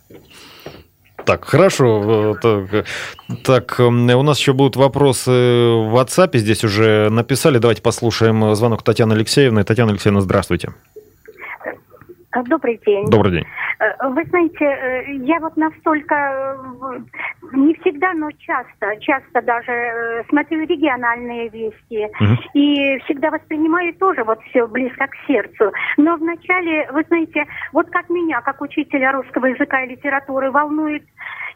Так, 1.24 1.44
хорошо. 1.44 2.36
Так, 2.40 2.86
так, 3.44 3.80
у 3.80 3.90
нас 3.90 4.38
еще 4.38 4.52
будут 4.54 4.76
вопросы 4.76 5.30
в 5.30 5.94
WhatsApp. 5.94 6.38
Здесь 6.38 6.64
уже 6.64 7.10
написали. 7.10 7.58
Давайте 7.58 7.82
послушаем 7.82 8.54
звонок 8.54 8.82
Татьяны 8.82 9.12
Алексеевны. 9.12 9.62
Татьяна 9.62 9.90
Алексеевна, 9.90 10.22
здравствуйте. 10.22 10.70
Добрый 12.46 12.80
день. 12.84 13.10
Добрый 13.10 13.32
день. 13.32 13.46
Э, 13.78 14.08
вы 14.08 14.24
знаете, 14.24 14.64
э, 14.64 15.12
я 15.24 15.38
вот 15.40 15.56
настолько, 15.56 16.14
э, 16.14 16.98
не 17.52 17.74
всегда, 17.74 18.12
но 18.14 18.30
часто, 18.32 18.96
часто 19.00 19.42
даже 19.42 20.24
смотрю 20.28 20.66
региональные 20.66 21.48
вести 21.48 22.06
угу. 22.20 22.40
и 22.54 22.98
всегда 23.04 23.30
воспринимаю 23.30 23.94
тоже 23.94 24.24
вот 24.24 24.40
все 24.50 24.66
близко 24.66 25.06
к 25.06 25.14
сердцу. 25.26 25.72
Но 25.96 26.16
вначале, 26.16 26.88
вы 26.92 27.04
знаете, 27.08 27.46
вот 27.72 27.88
как 27.90 28.08
меня, 28.10 28.40
как 28.40 28.60
учителя 28.60 29.12
русского 29.12 29.46
языка 29.46 29.82
и 29.82 29.90
литературы, 29.90 30.50
волнует 30.50 31.04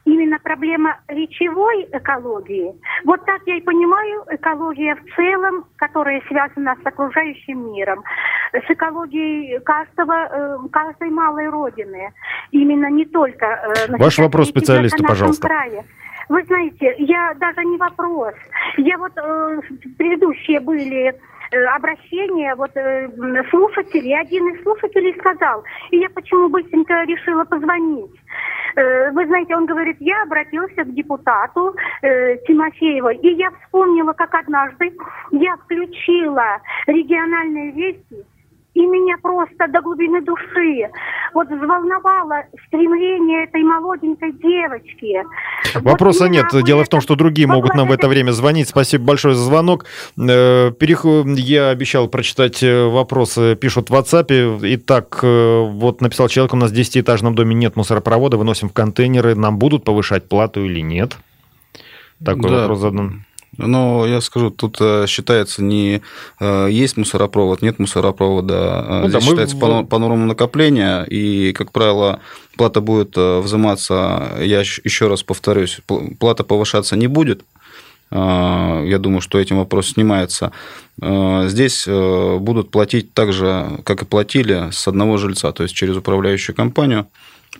именно 0.04 0.38
проблема 0.38 0.98
речевой 1.08 1.86
экологии. 1.92 2.74
Вот 3.04 3.24
так 3.24 3.40
я 3.46 3.56
и 3.56 3.60
понимаю 3.60 4.24
экология 4.30 4.96
в 4.96 5.14
целом, 5.14 5.64
которая 5.76 6.20
связана 6.28 6.76
с 6.82 6.86
окружающим 6.86 7.72
миром, 7.72 8.02
с 8.52 8.70
экологией 8.70 9.60
каждого, 9.60 10.68
каждой 10.70 11.10
малой 11.10 11.48
родины 11.48 12.12
именно 12.50 12.90
не 12.90 13.04
только... 13.04 13.46
Э, 13.46 13.96
Ваш 13.96 14.18
вопрос 14.18 14.48
специалисту, 14.48 15.02
пожалуйста. 15.04 15.48
Крае. 15.48 15.84
Вы 16.28 16.42
знаете, 16.44 16.94
я 16.98 17.34
даже 17.34 17.64
не 17.64 17.76
вопрос. 17.76 18.34
Я 18.76 18.96
вот 18.98 19.12
э, 19.16 19.60
предыдущие 19.98 20.60
были 20.60 21.08
э, 21.50 21.64
обращения 21.76 22.54
вот 22.54 22.70
э, 22.74 23.10
слушателей. 23.50 24.18
Один 24.18 24.48
из 24.48 24.62
слушателей 24.62 25.14
сказал, 25.18 25.64
и 25.90 25.98
я 25.98 26.08
почему 26.10 26.48
быстренько 26.48 27.02
решила 27.04 27.44
позвонить. 27.44 28.12
Э, 28.76 29.10
вы 29.10 29.26
знаете, 29.26 29.56
он 29.56 29.66
говорит, 29.66 29.96
я 30.00 30.22
обратился 30.22 30.84
к 30.84 30.94
депутату 30.94 31.74
э, 32.02 32.36
Тимофеевой, 32.46 33.16
и 33.16 33.34
я 33.34 33.50
вспомнила, 33.50 34.12
как 34.12 34.34
однажды 34.34 34.92
я 35.32 35.56
включила 35.56 36.60
региональные 36.86 37.72
вести, 37.72 38.24
и 38.74 38.80
меня 38.80 39.16
просто 39.20 39.68
до 39.68 39.80
глубины 39.82 40.22
души 40.22 40.88
вот 41.34 41.48
взволновало 41.48 42.44
стремление 42.66 43.44
этой 43.44 43.62
молоденькой 43.62 44.32
девочки. 44.32 45.22
Вопроса 45.74 46.24
вот 46.24 46.30
нет. 46.30 46.46
Дело 46.64 46.84
в 46.84 46.88
том, 46.88 47.00
что 47.00 47.14
другие 47.14 47.46
могут 47.46 47.74
нам 47.74 47.88
в 47.88 47.92
это 47.92 48.08
время 48.08 48.30
звонить. 48.32 48.68
Спасибо 48.68 49.04
большое 49.04 49.34
за 49.34 49.42
звонок. 49.42 49.84
Э, 50.18 50.70
переход... 50.72 51.26
Я 51.26 51.68
обещал 51.68 52.08
прочитать 52.08 52.62
э, 52.62 52.86
вопросы, 52.86 53.56
пишут 53.56 53.90
в 53.90 53.94
WhatsApp. 53.94 54.58
Итак, 54.62 55.20
э, 55.22 55.66
вот 55.68 56.00
написал 56.00 56.28
человек, 56.28 56.54
у 56.54 56.56
нас 56.56 56.70
в 56.70 56.74
10-этажном 56.74 57.34
доме 57.34 57.54
нет 57.54 57.76
мусоропровода, 57.76 58.36
выносим 58.36 58.68
в 58.68 58.72
контейнеры. 58.72 59.34
Нам 59.34 59.58
будут 59.58 59.84
повышать 59.84 60.28
плату 60.28 60.64
или 60.64 60.80
нет? 60.80 61.18
Такой 62.24 62.50
да. 62.50 62.60
вопрос 62.60 62.78
задан. 62.78 63.24
Но 63.58 64.06
я 64.06 64.20
скажу, 64.20 64.50
тут 64.50 64.78
э, 64.80 65.06
считается 65.06 65.62
не 65.62 66.00
э, 66.40 66.68
есть 66.70 66.96
мусоропровод, 66.96 67.60
нет 67.60 67.78
мусоропровода. 67.78 68.84
Э, 68.88 69.00
ну, 69.02 69.08
Здесь 69.08 69.24
да, 69.24 69.28
считается 69.28 69.56
мы... 69.56 69.84
по, 69.84 69.98
нормам 69.98 70.26
накопления, 70.26 71.02
и, 71.02 71.52
как 71.52 71.70
правило, 71.70 72.20
плата 72.56 72.80
будет 72.80 73.16
взиматься, 73.16 74.38
я 74.40 74.60
еще 74.60 75.08
раз 75.08 75.22
повторюсь, 75.22 75.80
плата 76.18 76.44
повышаться 76.44 76.96
не 76.96 77.06
будет, 77.06 77.44
я 78.10 78.98
думаю, 79.00 79.22
что 79.22 79.38
этим 79.38 79.56
вопрос 79.56 79.92
снимается. 79.92 80.52
Здесь 81.00 81.86
будут 81.86 82.70
платить 82.70 83.14
так 83.14 83.32
же, 83.32 83.80
как 83.84 84.02
и 84.02 84.04
платили 84.04 84.68
с 84.70 84.86
одного 84.86 85.16
жильца, 85.16 85.50
то 85.52 85.62
есть 85.62 85.74
через 85.74 85.96
управляющую 85.96 86.54
компанию 86.54 87.06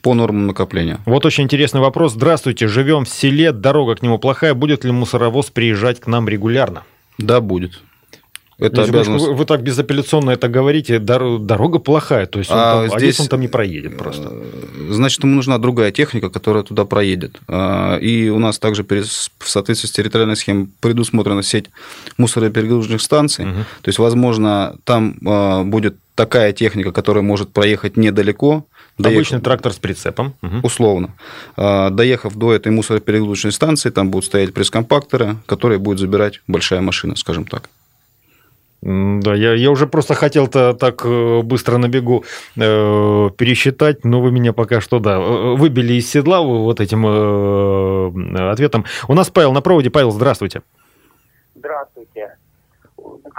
по 0.00 0.14
нормам 0.14 0.46
накопления. 0.46 1.00
Вот 1.05 1.26
очень 1.26 1.44
интересный 1.44 1.81
вопрос. 1.81 2.12
Здравствуйте, 2.12 2.66
живем 2.66 3.05
в 3.05 3.09
селе, 3.09 3.52
дорога 3.52 3.94
к 3.96 4.02
нему 4.02 4.18
плохая. 4.18 4.55
Будет 4.55 4.85
ли 4.85 4.90
мусоровоз 4.90 5.50
приезжать 5.50 6.00
к 6.00 6.07
нам 6.07 6.28
регулярно? 6.28 6.83
Да, 7.18 7.40
будет. 7.40 7.81
Это 8.59 8.85
обязанность... 8.85 9.26
вы, 9.26 9.35
вы 9.35 9.44
так 9.44 9.62
безапелляционно 9.62 10.31
это 10.31 10.48
говорите, 10.48 10.98
дорога 10.98 11.78
плохая, 11.78 12.26
то 12.26 12.38
есть 12.38 12.50
он 12.50 12.59
а, 12.59 12.88
там, 12.88 12.98
здесь, 12.98 13.18
он 13.18 13.26
там 13.26 13.40
не 13.40 13.48
проедет 13.48 13.98
просто. 13.98 14.28
Э, 14.31 14.88
значит, 14.90 15.24
ему 15.24 15.35
нужна 15.35 15.59
другая 15.59 15.90
техника, 15.90 16.31
которая 16.31 16.62
туда 16.62 16.85
проедет. 16.85 17.40
А, 17.48 17.96
и 17.96 18.28
у 18.28 18.38
нас 18.38 18.59
также 18.61 18.85
в 18.85 19.48
соответствии 19.48 19.88
с 19.88 19.92
территориальной 19.92 20.37
схемой 20.37 20.68
предусмотрена 20.81 21.42
сеть 21.42 21.70
мусороперегрузочных 22.18 23.00
станций. 23.00 23.46
Угу. 23.46 23.59
То 23.83 23.88
есть, 23.88 23.98
возможно, 23.98 24.76
там 24.85 25.16
а, 25.26 25.64
будет 25.64 25.96
такая 26.14 26.52
техника, 26.52 26.92
которая 26.92 27.24
может 27.24 27.52
проехать 27.52 27.96
недалеко. 27.96 28.66
Доехав, 28.98 29.16
Обычный 29.16 29.40
трактор 29.40 29.72
с 29.72 29.76
прицепом. 29.76 30.35
Угу. 30.42 30.61
Условно. 30.64 31.14
Доехав 31.57 32.35
до 32.35 32.52
этой 32.52 32.70
мусороперегрузочной 32.72 33.52
станции, 33.52 33.90
там 33.90 34.11
будут 34.11 34.26
стоять 34.26 34.52
пресс-компакторы, 34.52 35.37
которые 35.46 35.78
будет 35.78 35.98
забирать 35.98 36.40
большая 36.46 36.81
машина, 36.83 37.16
скажем 37.16 37.44
так. 37.44 37.68
Да, 38.83 39.33
я, 39.33 39.55
я 39.55 39.70
уже 39.70 39.87
просто 39.87 40.14
хотел-то 40.14 40.74
так 40.74 41.02
э, 41.05 41.42
быстро 41.42 41.76
на 41.76 41.87
бегу 41.87 42.24
э, 42.57 43.31
пересчитать, 43.37 44.05
но 44.05 44.20
вы 44.20 44.33
меня 44.33 44.52
пока 44.52 44.81
что, 44.81 44.98
да, 44.98 45.18
э, 45.18 45.55
выбили 45.55 45.92
из 45.94 46.11
седла 46.11 46.40
вот 46.40 46.81
этим 46.81 47.07
э, 47.07 48.50
ответом. 48.50 48.85
У 49.07 49.14
нас 49.14 49.31
Павел 49.31 49.52
на 49.52 49.61
проводе. 49.61 49.90
Павел, 49.90 50.11
здравствуйте. 50.11 50.62
Здравствуйте. 51.55 52.35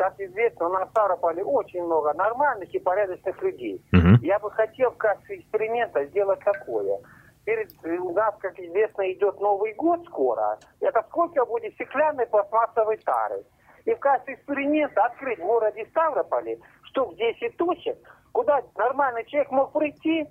Как 0.04 0.20
известно, 0.20 0.68
в 0.68 0.90
Ставрополе 0.90 1.46
очень 1.46 1.82
много 1.82 2.14
нормальных 2.14 2.76
и 2.76 2.80
порядочных 2.80 3.42
людей. 3.42 3.82
Угу. 3.94 4.22
Я 4.22 4.38
бы 4.38 4.52
хотел 4.52 4.92
в 4.92 4.98
качестве 4.98 5.40
эксперимента 5.40 6.04
сделать 6.08 6.42
такое. 6.42 7.00
Перед, 7.46 7.70
у 8.02 8.12
нас, 8.12 8.36
как 8.40 8.60
известно, 8.60 9.10
идет 9.14 9.40
Новый 9.40 9.74
год 9.76 10.04
скоро. 10.08 10.60
Это 10.82 11.06
сколько 11.08 11.46
будет 11.46 11.74
стеклянной 11.76 12.28
пластмассовой 12.28 12.98
тары? 12.98 13.46
и 13.86 13.94
в 13.94 14.00
качестве 14.00 14.34
эксперимента 14.36 15.06
открыть 15.06 15.40
в 15.40 15.44
городе 15.44 15.86
Ставрополе 15.92 16.60
штук 16.84 17.16
10 17.16 17.58
точек, 17.58 17.98
куда 18.34 18.62
нормальный 18.76 19.26
человек 19.26 19.52
мог 19.52 19.72
прийти 19.72 20.26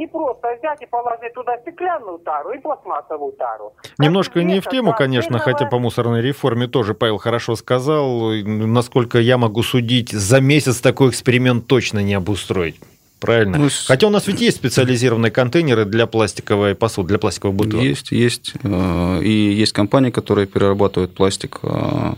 и 0.00 0.06
просто 0.06 0.56
взять 0.58 0.80
и 0.80 0.86
положить 0.86 1.34
туда 1.34 1.58
стеклянную 1.58 2.18
тару 2.18 2.52
и 2.52 2.58
пластмассовую 2.58 3.32
тару. 3.32 3.74
Немножко 3.98 4.42
не 4.42 4.60
в 4.60 4.66
тему, 4.66 4.94
конечно, 4.96 5.38
хотя 5.38 5.66
по 5.66 5.78
мусорной 5.78 6.22
реформе 6.22 6.66
тоже 6.68 6.94
Павел 6.94 7.18
хорошо 7.18 7.54
сказал. 7.56 8.30
Насколько 8.44 9.18
я 9.18 9.36
могу 9.36 9.62
судить, 9.62 10.10
за 10.10 10.40
месяц 10.40 10.80
такой 10.80 11.10
эксперимент 11.10 11.66
точно 11.66 11.98
не 12.02 12.14
обустроить. 12.14 12.80
Правильно. 13.20 13.58
Ну, 13.58 13.68
Хотя 13.86 14.06
у 14.06 14.10
нас 14.10 14.26
ведь 14.26 14.40
есть 14.40 14.56
специализированные 14.56 15.30
контейнеры 15.30 15.84
для 15.84 16.06
пластиковой 16.06 16.74
посуды, 16.74 17.08
для 17.08 17.18
пластиковых 17.18 17.54
бутылок. 17.54 17.84
Есть, 17.84 18.12
есть. 18.12 18.54
Э, 18.62 19.20
и 19.22 19.30
есть 19.30 19.74
компании, 19.74 20.10
которые 20.10 20.46
перерабатывают 20.46 21.14
пластик 21.14 21.58
э, 21.62 22.14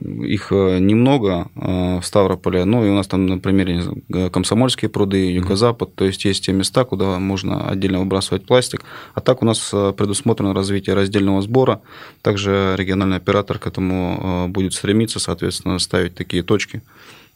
их 0.00 0.52
э, 0.52 0.78
немного 0.78 1.48
э, 1.54 1.98
в 2.00 2.02
Ставрополе, 2.04 2.64
ну 2.64 2.84
и 2.84 2.88
у 2.88 2.94
нас 2.94 3.06
там, 3.06 3.26
на 3.26 3.38
примере, 3.38 3.82
Комсомольские 4.30 4.88
пруды, 4.88 5.32
Юго-Запад, 5.32 5.94
то 5.94 6.04
есть 6.04 6.24
есть 6.24 6.44
те 6.46 6.52
места, 6.52 6.84
куда 6.84 7.18
можно 7.18 7.68
отдельно 7.68 8.00
выбрасывать 8.00 8.46
пластик. 8.46 8.84
А 9.14 9.20
так 9.20 9.42
у 9.42 9.44
нас 9.44 9.70
э, 9.72 9.92
предусмотрено 9.96 10.54
развитие 10.54 10.94
раздельного 10.94 11.42
сбора, 11.42 11.80
также 12.22 12.74
региональный 12.76 13.16
оператор 13.16 13.58
к 13.58 13.66
этому 13.66 14.48
будет 14.48 14.74
стремиться, 14.74 15.18
соответственно, 15.18 15.78
ставить 15.78 16.14
такие 16.14 16.42
точки. 16.42 16.82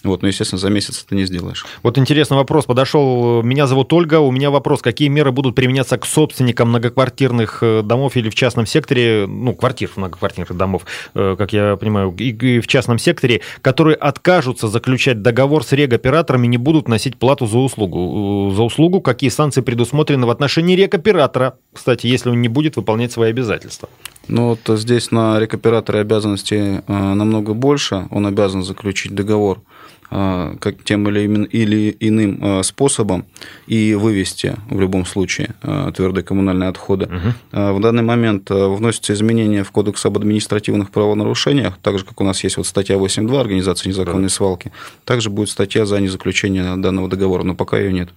Вот, 0.07 0.23
но, 0.23 0.29
естественно, 0.29 0.59
за 0.59 0.71
месяц 0.71 1.05
это 1.05 1.15
не 1.15 1.25
сделаешь. 1.25 1.67
Вот 1.83 1.99
интересный 1.99 2.37
вопрос 2.37 2.65
подошел. 2.65 3.43
Меня 3.43 3.67
зовут 3.67 3.93
Ольга. 3.93 4.21
У 4.21 4.31
меня 4.31 4.51
вопрос, 4.51 4.83
какие 4.83 5.09
меры 5.09 5.33
будут 5.33 5.55
применяться 5.55 5.99
к 5.99 6.07
собственникам 6.07 6.69
многоквартирных 6.69 7.59
э, 7.63 7.83
домов 7.83 8.17
или 8.17 8.31
в 8.31 8.35
частном 8.35 8.67
секторе, 8.67 9.27
ну, 9.27 9.55
квартир 9.55 9.91
многоквартирных 9.97 10.57
домов, 10.57 10.83
э, 11.15 11.35
как 11.37 11.53
я 11.53 11.77
понимаю, 11.77 12.15
и 12.17 12.61
в 12.61 12.67
частном 12.67 12.99
секторе, 12.99 13.43
которые 13.63 13.97
откажутся 13.97 14.69
заключать 14.69 15.23
договор 15.23 15.65
с 15.65 15.73
регоператорами, 15.73 16.47
не 16.47 16.59
будут 16.59 16.89
носить 16.89 17.17
плату 17.17 17.47
за 17.47 17.59
услугу. 17.59 18.51
Э, 18.51 18.57
за 18.57 18.63
услугу 18.63 19.01
какие 19.01 19.31
санкции 19.31 19.61
предусмотрены 19.61 20.27
в 20.27 20.31
отношении 20.31 20.77
рекоператора, 20.77 21.59
кстати, 21.73 22.07
если 22.07 22.31
он 22.31 22.41
не 22.41 22.49
будет 22.49 22.77
выполнять 22.77 23.13
свои 23.13 23.31
обязательства? 23.31 23.89
Ну, 24.29 24.49
вот 24.49 24.79
здесь 24.79 25.11
на 25.13 25.39
рекоператоре 25.39 26.01
обязанностей 26.01 26.81
намного 26.89 27.55
больше. 27.55 28.09
Он 28.11 28.27
обязан 28.27 28.65
заключить 28.65 29.15
договор 29.15 29.61
как 30.09 30.85
тем 30.85 31.09
или, 31.09 31.45
или 31.45 31.97
иным 32.01 32.39
а, 32.41 32.63
способом 32.63 33.27
и 33.67 33.95
вывести 33.95 34.57
в 34.71 34.81
любом 34.81 35.05
случае 35.05 35.55
а, 35.63 35.91
твердые 35.91 36.25
коммунальные 36.25 36.69
отходы. 36.69 37.07
Угу. 37.07 37.73
В 37.73 37.81
данный 37.81 38.03
момент 38.03 38.51
вносятся 38.51 39.13
изменения 39.15 39.65
в 39.65 39.71
Кодекс 39.71 40.05
об 40.07 40.17
административных 40.17 40.91
правонарушениях, 40.91 41.79
так 41.83 41.99
же, 41.99 42.05
как 42.05 42.21
у 42.21 42.25
нас 42.25 42.43
есть 42.45 42.57
вот 42.57 42.67
статья 42.67 42.97
8.2 42.97 43.41
организации 43.41 43.89
незаконной 43.89 44.25
да. 44.25 44.29
свалки, 44.29 44.73
также 45.05 45.31
будет 45.31 45.49
статья 45.49 45.87
за 45.87 46.01
незаключение 46.01 46.77
данного 46.77 47.09
договора, 47.09 47.43
но 47.43 47.55
пока 47.55 47.79
ее 47.79 47.93
нет 47.93 48.11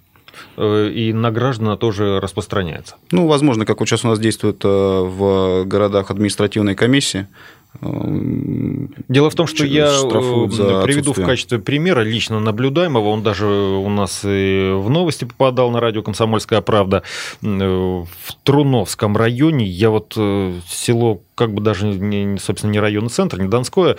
э, 0.58 0.90
и 0.90 1.14
на 1.14 1.32
граждан 1.32 1.78
тоже 1.78 2.20
распространяется. 2.20 2.96
Ну, 3.12 3.28
возможно, 3.28 3.66
как 3.66 3.80
вот 3.80 3.90
сейчас 3.90 4.06
у 4.06 4.10
нас 4.10 4.20
действует 4.20 4.64
в 4.64 5.64
городах 5.66 6.12
административные 6.12 6.76
комиссии, 6.76 7.28
Дело 7.82 9.30
в 9.30 9.36
том, 9.36 9.46
что 9.46 9.64
я 9.64 9.86
э, 9.86 10.84
приведу 10.84 11.14
в 11.14 11.24
качестве 11.24 11.60
примера 11.60 12.02
лично 12.02 12.40
наблюдаемого, 12.40 13.10
он 13.10 13.22
даже 13.22 13.46
у 13.46 13.88
нас 13.90 14.22
и 14.26 14.72
в 14.74 14.90
новости 14.90 15.26
попадал 15.26 15.70
на 15.70 15.80
радио 15.80 16.02
«Комсомольская 16.02 16.62
правда», 16.62 17.04
э, 17.42 17.46
в 17.46 18.08
Труновском 18.44 19.16
районе, 19.16 19.66
я 19.68 19.92
вот 19.92 20.14
э, 20.18 20.54
село, 20.68 21.22
как 21.36 21.54
бы 21.54 21.62
даже, 21.62 21.86
не, 21.86 22.40
собственно, 22.40 22.72
не 22.72 22.80
районный 22.80 23.10
центр, 23.10 23.40
не 23.40 23.48
Донское, 23.48 23.98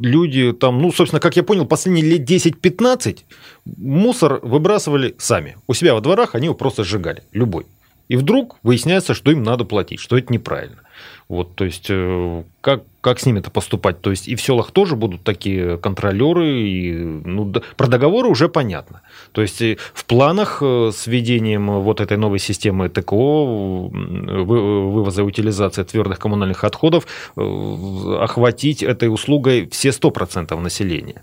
люди 0.00 0.52
там, 0.52 0.80
ну, 0.80 0.92
собственно, 0.92 1.20
как 1.20 1.36
я 1.36 1.42
понял, 1.42 1.66
последние 1.66 2.04
лет 2.04 2.28
10-15 2.28 3.18
мусор 3.64 4.38
выбрасывали 4.42 5.16
сами. 5.18 5.56
У 5.66 5.74
себя 5.74 5.94
во 5.94 6.00
дворах 6.00 6.34
они 6.34 6.46
его 6.46 6.54
просто 6.54 6.84
сжигали, 6.84 7.24
любой. 7.32 7.66
И 8.08 8.16
вдруг 8.16 8.58
выясняется, 8.62 9.14
что 9.14 9.30
им 9.30 9.42
надо 9.42 9.64
платить, 9.64 10.00
что 10.00 10.16
это 10.16 10.32
неправильно. 10.32 10.83
Вот, 11.28 11.54
то 11.54 11.64
есть, 11.64 11.86
э, 11.88 12.42
как, 12.60 12.82
как 13.00 13.18
с 13.18 13.24
ними-то 13.24 13.50
поступать? 13.50 14.02
То 14.02 14.10
есть, 14.10 14.28
и 14.28 14.34
в 14.34 14.42
селах 14.42 14.72
тоже 14.72 14.94
будут 14.94 15.22
такие 15.22 15.78
контролеры, 15.78 16.68
и, 16.68 16.92
ну, 16.92 17.50
про 17.76 17.86
договоры 17.86 18.28
уже 18.28 18.48
понятно. 18.48 19.00
То 19.32 19.40
есть, 19.40 19.62
в 19.94 20.04
планах 20.04 20.58
э, 20.60 20.90
с 20.94 21.06
введением 21.06 21.80
вот 21.80 22.00
этой 22.00 22.18
новой 22.18 22.38
системы 22.38 22.90
ТКО, 22.90 23.14
вывоза 23.14 25.22
и 25.22 25.24
утилизации 25.24 25.82
твердых 25.82 26.18
коммунальных 26.18 26.62
отходов, 26.62 27.06
э, 27.36 28.18
охватить 28.20 28.82
этой 28.82 29.08
услугой 29.08 29.68
все 29.70 29.88
100% 29.88 30.58
населения. 30.60 31.22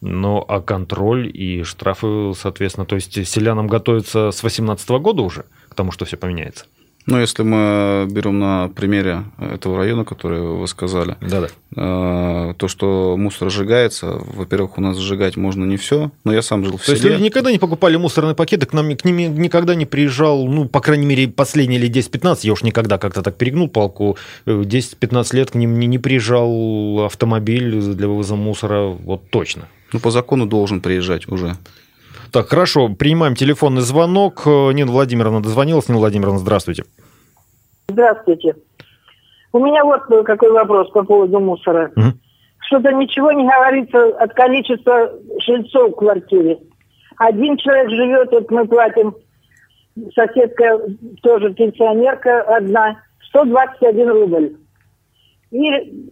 Но 0.00 0.44
а 0.48 0.60
контроль 0.60 1.30
и 1.32 1.64
штрафы, 1.64 2.32
соответственно, 2.38 2.86
то 2.86 2.94
есть 2.94 3.28
селянам 3.28 3.66
готовятся 3.66 4.30
с 4.30 4.40
2018 4.40 4.88
года 4.90 5.22
уже 5.22 5.44
к 5.68 5.74
тому, 5.74 5.92
что 5.92 6.04
все 6.04 6.16
поменяется? 6.16 6.66
Ну, 7.10 7.20
если 7.20 7.42
мы 7.42 8.06
берем 8.08 8.38
на 8.38 8.68
примере 8.68 9.24
этого 9.38 9.76
района, 9.76 10.04
который 10.04 10.40
вы 10.40 10.66
сказали, 10.68 11.16
Да-да. 11.20 11.48
Э, 11.76 12.54
то, 12.56 12.68
что 12.68 13.16
мусор 13.18 13.50
сжигается, 13.50 14.22
во-первых, 14.32 14.78
у 14.78 14.80
нас 14.80 14.96
сжигать 14.96 15.36
можно 15.36 15.64
не 15.64 15.76
все, 15.76 16.12
но 16.22 16.32
я 16.32 16.40
сам 16.40 16.64
жил 16.64 16.76
в 16.76 16.80
то 16.80 16.86
селе. 16.86 16.96
То 16.96 17.02
есть 17.02 17.04
люди 17.04 17.22
никогда 17.24 17.50
не 17.50 17.58
покупали 17.58 17.96
мусорные 17.96 18.36
пакеты, 18.36 18.66
к, 18.66 18.72
нам, 18.72 18.96
к 18.96 19.04
ним 19.04 19.16
никогда 19.40 19.74
не 19.74 19.86
приезжал, 19.86 20.46
ну, 20.46 20.68
по 20.68 20.80
крайней 20.80 21.06
мере, 21.06 21.26
последние 21.26 21.80
лет 21.80 21.90
10-15, 21.90 22.38
я 22.42 22.52
уж 22.52 22.62
никогда 22.62 22.96
как-то 22.96 23.22
так 23.22 23.36
перегнул 23.36 23.68
палку, 23.68 24.16
10-15 24.46 25.34
лет 25.34 25.50
к 25.50 25.54
ним 25.56 25.80
не, 25.80 25.88
не 25.88 25.98
приезжал 25.98 27.06
автомобиль 27.06 27.80
для 27.80 28.06
вывоза 28.06 28.36
мусора, 28.36 28.84
вот 28.84 29.28
точно. 29.30 29.68
Ну, 29.92 29.98
по 29.98 30.12
закону 30.12 30.46
должен 30.46 30.80
приезжать 30.80 31.26
уже. 31.26 31.56
Так, 32.32 32.48
хорошо, 32.48 32.88
принимаем 32.88 33.34
телефонный 33.34 33.80
звонок. 33.80 34.46
Нина 34.46 34.90
Владимировна 34.90 35.42
дозвонилась. 35.42 35.88
Нина 35.88 35.98
Владимировна, 35.98 36.38
здравствуйте. 36.38 36.84
Здравствуйте. 37.88 38.54
У 39.52 39.58
меня 39.58 39.84
вот 39.84 40.02
какой 40.24 40.52
вопрос 40.52 40.90
по 40.90 41.04
поводу 41.04 41.40
мусора. 41.40 41.90
Угу. 41.96 42.06
Что-то 42.66 42.92
ничего 42.92 43.32
не 43.32 43.44
говорится 43.44 44.16
от 44.18 44.32
количества 44.34 45.12
жильцов 45.44 45.92
в 45.92 45.96
квартире. 45.96 46.58
Один 47.16 47.56
человек 47.56 47.90
живет, 47.90 48.30
вот 48.30 48.50
мы 48.50 48.66
платим, 48.66 49.14
соседка 50.14 50.80
тоже 51.22 51.52
пенсионерка 51.52 52.42
одна, 52.42 53.02
121 53.28 54.08
рубль. 54.08 54.56
И 55.50 56.10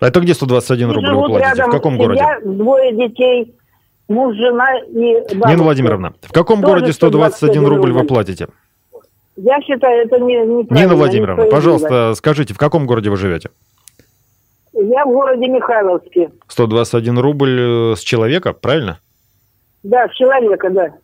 а 0.00 0.06
это 0.06 0.20
где 0.20 0.32
121 0.32 0.90
рубль 0.90 1.14
вы 1.14 1.26
платите? 1.28 1.64
В 1.64 1.70
каком 1.70 1.98
городе? 1.98 2.24
Двое 2.44 2.94
детей 2.94 3.54
муж, 4.08 4.36
жена 4.36 4.78
и 4.80 5.14
бабушка. 5.34 5.48
Нина 5.50 5.62
Владимировна, 5.62 6.14
в 6.22 6.32
каком 6.32 6.60
Тоже 6.60 6.74
городе 6.74 6.92
121 6.92 7.66
рубль 7.66 7.92
вы 7.92 8.04
платите? 8.04 8.48
Я 9.36 9.60
считаю, 9.62 10.06
это 10.06 10.18
не 10.18 10.34
неправильно. 10.34 10.74
Нина 10.74 10.96
Владимировна, 10.96 11.44
пожалуйста, 11.44 12.14
скажите, 12.14 12.54
в 12.54 12.58
каком 12.58 12.86
городе 12.86 13.10
вы 13.10 13.16
живете? 13.16 13.50
Я 14.72 15.04
в 15.04 15.08
городе 15.08 15.46
Михайловске. 15.48 16.30
121 16.46 17.18
рубль 17.18 17.60
э, 17.60 17.96
с 17.96 18.00
человека, 18.00 18.52
правильно? 18.52 19.00
Да, 19.82 20.08
с 20.08 20.12
человека, 20.14 20.70
да. 20.70 20.94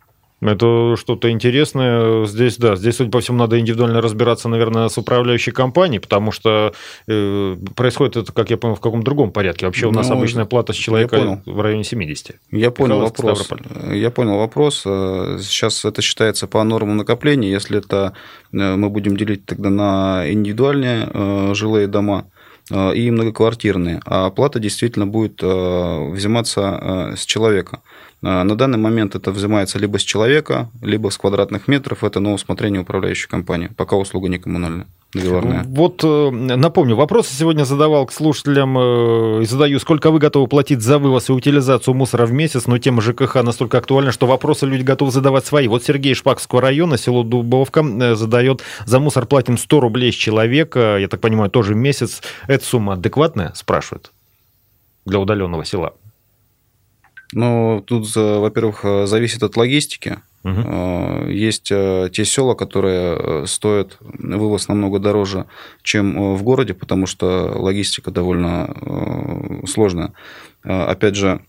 Это 0.40 0.96
что-то 0.96 1.30
интересное. 1.30 2.26
Здесь, 2.26 2.58
да, 2.58 2.76
здесь, 2.76 2.96
судя 2.96 3.10
по 3.10 3.20
всему, 3.20 3.38
надо 3.38 3.58
индивидуально 3.58 4.00
разбираться, 4.02 4.48
наверное, 4.48 4.88
с 4.88 4.98
управляющей 4.98 5.52
компанией, 5.52 6.00
потому 6.00 6.32
что 6.32 6.74
э, 7.06 7.56
происходит 7.74 8.16
это, 8.16 8.32
как 8.32 8.50
я 8.50 8.58
понял, 8.58 8.74
в 8.74 8.80
каком-то 8.80 9.04
другом 9.04 9.32
порядке. 9.32 9.66
Вообще 9.66 9.86
у 9.86 9.92
нас 9.92 10.08
ну, 10.08 10.16
обычная 10.16 10.44
плата 10.44 10.72
с 10.72 10.76
человека 10.76 11.40
в 11.46 11.60
районе 11.60 11.84
70. 11.84 12.36
Я 12.50 12.70
понял 12.70 13.00
вопрос. 13.00 13.48
Я 13.90 14.10
понял 14.10 14.36
вопрос. 14.38 14.82
Э, 14.84 15.38
сейчас 15.40 15.84
это 15.84 16.02
считается 16.02 16.46
по 16.46 16.62
нормам 16.62 16.98
накопления. 16.98 17.50
Если 17.50 17.78
это 17.78 18.12
э, 18.52 18.76
мы 18.76 18.90
будем 18.90 19.16
делить 19.16 19.46
тогда 19.46 19.70
на 19.70 20.30
индивидуальные 20.30 21.08
э, 21.12 21.54
жилые 21.54 21.86
дома, 21.86 22.26
и 22.72 23.10
многоквартирные, 23.10 24.00
а 24.06 24.30
плата 24.30 24.58
действительно 24.58 25.06
будет 25.06 25.42
взиматься 25.42 27.12
с 27.14 27.26
человека. 27.26 27.82
А, 28.26 28.42
на 28.42 28.56
данный 28.56 28.78
момент 28.78 29.14
это 29.14 29.30
взимается 29.30 29.78
либо 29.78 29.98
с 29.98 30.02
человека, 30.02 30.70
либо 30.80 31.10
с 31.10 31.18
квадратных 31.18 31.68
метров. 31.68 32.02
Это 32.02 32.20
на 32.20 32.32
усмотрение 32.32 32.80
управляющей 32.80 33.28
компании, 33.28 33.68
пока 33.76 33.96
услуга 33.96 34.28
не 34.28 34.38
коммунальная, 34.38 34.86
договорная. 35.12 35.64
Вот 35.66 36.02
э, 36.02 36.30
напомню, 36.30 36.96
вопросы 36.96 37.34
сегодня 37.34 37.64
задавал 37.64 38.06
к 38.06 38.12
слушателям 38.12 38.78
э, 38.78 39.42
и 39.42 39.44
задаю, 39.44 39.78
сколько 39.78 40.10
вы 40.10 40.20
готовы 40.20 40.46
платить 40.46 40.80
за 40.80 40.98
вывоз 40.98 41.28
и 41.28 41.32
утилизацию 41.32 41.92
мусора 41.92 42.24
в 42.24 42.32
месяц, 42.32 42.66
но 42.66 42.78
тема 42.78 43.02
ЖКХ 43.02 43.42
настолько 43.42 43.76
актуальна, 43.76 44.10
что 44.10 44.26
вопросы 44.26 44.64
люди 44.64 44.82
готовы 44.82 45.10
задавать 45.10 45.44
свои. 45.44 45.68
Вот 45.68 45.84
Сергей 45.84 46.14
Шпакского 46.14 46.62
района, 46.62 46.96
село 46.96 47.24
Дубовка, 47.24 47.84
э, 47.84 48.14
задает, 48.14 48.62
за 48.86 49.00
мусор 49.00 49.26
платим 49.26 49.58
100 49.58 49.80
рублей 49.80 50.12
с 50.12 50.16
человека, 50.16 50.96
я 50.98 51.08
так 51.08 51.20
понимаю, 51.20 51.50
тоже 51.50 51.74
в 51.74 51.76
месяц. 51.76 52.22
Эта 52.46 52.64
сумма 52.64 52.94
адекватная, 52.94 53.52
спрашивают, 53.54 54.12
для 55.04 55.18
удаленного 55.18 55.66
села? 55.66 55.92
Ну, 57.32 57.82
тут, 57.86 58.14
во-первых, 58.14 58.84
э, 58.84 59.06
зависит 59.06 59.42
от 59.42 59.56
логистики. 59.56 60.18
Угу. 60.44 61.30
Есть 61.30 61.72
э, 61.72 62.10
те 62.12 62.24
села, 62.26 62.54
которые 62.54 63.46
стоят 63.46 63.96
вывоз 64.00 64.68
намного 64.68 64.98
дороже, 64.98 65.46
чем 65.82 66.34
в 66.34 66.42
городе, 66.42 66.74
потому 66.74 67.06
что 67.06 67.54
логистика 67.56 68.10
довольно 68.10 69.62
сложная. 69.66 70.12
Опять 70.62 71.16
же, 71.16 71.40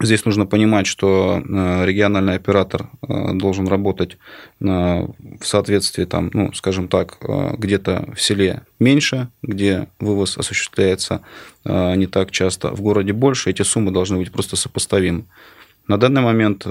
Здесь 0.00 0.24
нужно 0.24 0.46
понимать, 0.46 0.86
что 0.86 1.42
э, 1.42 1.84
региональный 1.84 2.34
оператор 2.34 2.88
э, 3.02 3.32
должен 3.34 3.66
работать 3.66 4.16
в 4.60 5.14
соответствии, 5.42 6.04
там, 6.04 6.30
ну, 6.32 6.52
скажем 6.52 6.86
так, 6.88 7.18
э, 7.20 7.54
где-то 7.58 8.08
в 8.14 8.20
селе 8.20 8.62
меньше, 8.78 9.28
где 9.42 9.88
вывоз 9.98 10.38
осуществляется 10.38 11.22
не 11.64 12.06
так 12.06 12.30
часто, 12.30 12.70
в 12.70 12.80
городе 12.80 13.12
больше, 13.12 13.50
эти 13.50 13.62
суммы 13.62 13.90
должны 13.90 14.16
быть 14.16 14.32
просто 14.32 14.56
сопоставимы. 14.56 15.24
На 15.86 15.98
данный 15.98 16.22
момент, 16.22 16.66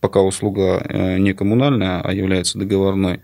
пока 0.00 0.20
услуга 0.20 1.16
не 1.18 1.32
коммунальная, 1.32 2.02
а 2.02 2.12
является 2.12 2.58
договорной, 2.58 3.20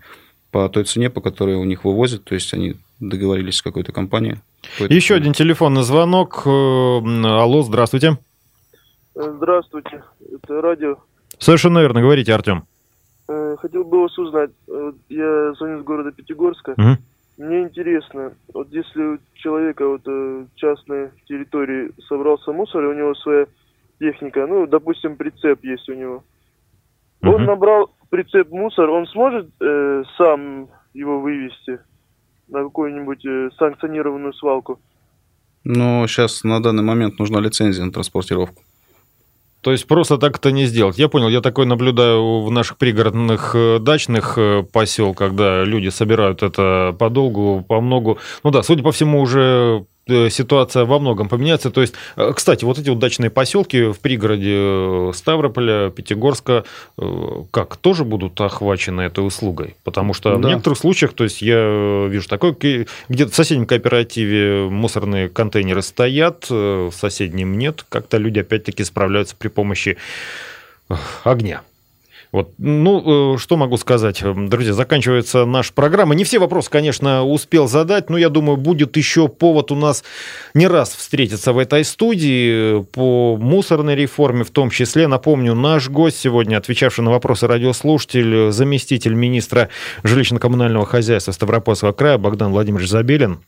по 0.49 0.67
той 0.69 0.85
цене, 0.85 1.09
по 1.11 1.21
которой 1.21 1.55
у 1.55 1.63
них 1.63 1.83
вывозят, 1.83 2.23
то 2.23 2.33
есть 2.33 2.53
они 2.53 2.75
договорились 2.99 3.57
с 3.57 3.61
какой-то 3.61 3.91
компанией. 3.91 4.37
Еще 4.79 5.15
один 5.15 5.33
телефонный 5.33 5.83
звонок. 5.83 6.43
Алло, 6.45 7.63
здравствуйте. 7.63 8.17
Здравствуйте, 9.15 10.03
это 10.31 10.61
радио. 10.61 10.97
Совершенно 11.37 11.79
верно, 11.79 12.01
говорите, 12.01 12.33
Артем. 12.33 12.63
Э, 13.27 13.55
хотел 13.59 13.83
бы 13.83 14.01
вас 14.01 14.17
узнать. 14.17 14.51
Я 15.09 15.53
звоню 15.53 15.79
из 15.79 15.83
города 15.83 16.11
Пятигорска. 16.11 16.71
Угу. 16.71 17.45
Мне 17.45 17.63
интересно, 17.63 18.33
вот 18.53 18.67
если 18.71 19.01
у 19.01 19.19
человека 19.33 19.87
вот 19.87 20.01
э, 20.05 20.45
частной 20.55 21.09
территории 21.27 21.91
собрался 22.07 22.51
мусор, 22.51 22.83
и 22.83 22.87
у 22.87 22.93
него 22.93 23.15
своя 23.15 23.47
техника, 23.99 24.45
ну, 24.47 24.67
допустим, 24.67 25.15
прицеп 25.15 25.63
есть 25.63 25.89
у 25.89 25.93
него. 25.93 26.23
Угу. 27.21 27.31
Он 27.31 27.45
набрал 27.45 27.91
прицеп 28.09 28.51
мусор, 28.51 28.89
он 28.89 29.07
сможет 29.07 29.49
э, 29.59 30.03
сам 30.17 30.69
его 30.93 31.19
вывести 31.19 31.79
на 32.47 32.63
какую-нибудь 32.63 33.25
э, 33.25 33.49
санкционированную 33.57 34.33
свалку? 34.33 34.79
Ну, 35.63 36.05
сейчас 36.07 36.43
на 36.43 36.61
данный 36.61 36.83
момент 36.83 37.17
нужна 37.19 37.39
лицензия 37.39 37.85
на 37.85 37.91
транспортировку. 37.91 38.61
То 39.63 39.71
есть 39.71 39.87
просто 39.87 40.17
так 40.17 40.37
это 40.37 40.51
не 40.51 40.65
сделать. 40.65 40.99
Я 40.99 41.07
понял, 41.07 41.29
я 41.29 41.39
такой 41.39 41.65
наблюдаю 41.65 42.41
в 42.41 42.51
наших 42.51 42.77
пригородных 42.77 43.55
э, 43.55 43.79
дачных 43.79 44.37
э, 44.37 44.63
поселках, 44.63 45.29
когда 45.29 45.63
люди 45.63 45.87
собирают 45.87 46.43
это 46.43 46.93
подолгу, 46.99 47.63
по 47.67 47.79
многу. 47.79 48.19
Ну 48.43 48.51
да, 48.51 48.61
судя 48.61 48.83
по 48.83 48.91
всему, 48.91 49.21
уже 49.21 49.85
ситуация 50.07 50.85
во 50.85 50.99
многом 50.99 51.29
поменяется. 51.29 51.71
То 51.71 51.81
есть, 51.81 51.93
э, 52.15 52.33
кстати, 52.35 52.65
вот 52.65 52.77
эти 52.77 52.89
удачные 52.89 53.29
поселки 53.29 53.91
в 53.91 53.99
пригороде 53.99 54.53
э, 54.55 55.11
Ставрополя, 55.13 55.89
Пятигорска, 55.89 56.65
как, 57.51 57.77
тоже 57.77 58.03
будут 58.03 58.39
охвачены 58.39 59.01
этой 59.01 59.25
услугой? 59.25 59.75
Потому 59.83 60.13
что 60.13 60.37
да. 60.37 60.47
в 60.47 60.51
некоторых 60.51 60.77
случаях, 60.77 61.13
то 61.13 61.23
есть 61.23 61.41
я 61.41 62.07
вижу 62.07 62.27
такое, 62.27 62.53
где-то 62.53 63.31
в 63.31 63.35
соседнем 63.35 63.65
кооперативе 63.65 64.67
мусорные 64.69 65.29
контейнеры 65.29 65.81
стоят, 65.81 66.49
в 66.49 66.91
соседнем 66.91 67.57
нет, 67.57 67.85
как-то 67.87 68.17
люди 68.17 68.39
опять-таки 68.39 68.83
справляются 68.83 69.35
при 69.35 69.47
помощи 69.47 69.97
огня. 71.23 71.61
Вот. 72.33 72.55
Ну, 72.57 73.35
э, 73.35 73.37
что 73.37 73.57
могу 73.57 73.77
сказать, 73.77 74.23
друзья, 74.23 74.73
заканчивается 74.73 75.45
наша 75.45 75.71
программа. 75.71 76.15
Не 76.15 76.23
все 76.23 76.39
вопросы, 76.39 76.67
конечно, 76.67 77.23
успел 77.23 77.67
задать, 77.67 78.09
но 78.09 78.17
я 78.17 78.29
думаю, 78.29 78.57
будет 78.57 78.97
еще 78.97 79.27
повод 79.27 79.71
у 79.71 79.75
нас 79.75 80.03
не 80.55 80.65
раз 80.65 80.95
встретиться 80.95 81.53
в 81.53 81.59
этой 81.59 81.85
студии 81.85 82.81
по 82.85 83.37
мусорной 83.37 83.95
реформе 83.95 84.43
в 84.43 84.49
том 84.49 84.71
числе. 84.71 85.05
Напомню, 85.05 85.53
наш 85.53 85.89
гость 85.89 86.17
сегодня, 86.17 86.57
отвечавший 86.57 87.03
на 87.03 87.11
вопросы 87.11 87.45
радиослушатель, 87.45 88.51
заместитель 88.51 89.13
министра 89.13 89.69
жилищно-коммунального 90.01 90.85
хозяйства 90.85 91.33
Ставропольского 91.33 91.91
края 91.91 92.17
Богдан 92.17 92.51
Владимирович 92.51 92.89
Забелин. 92.89 93.41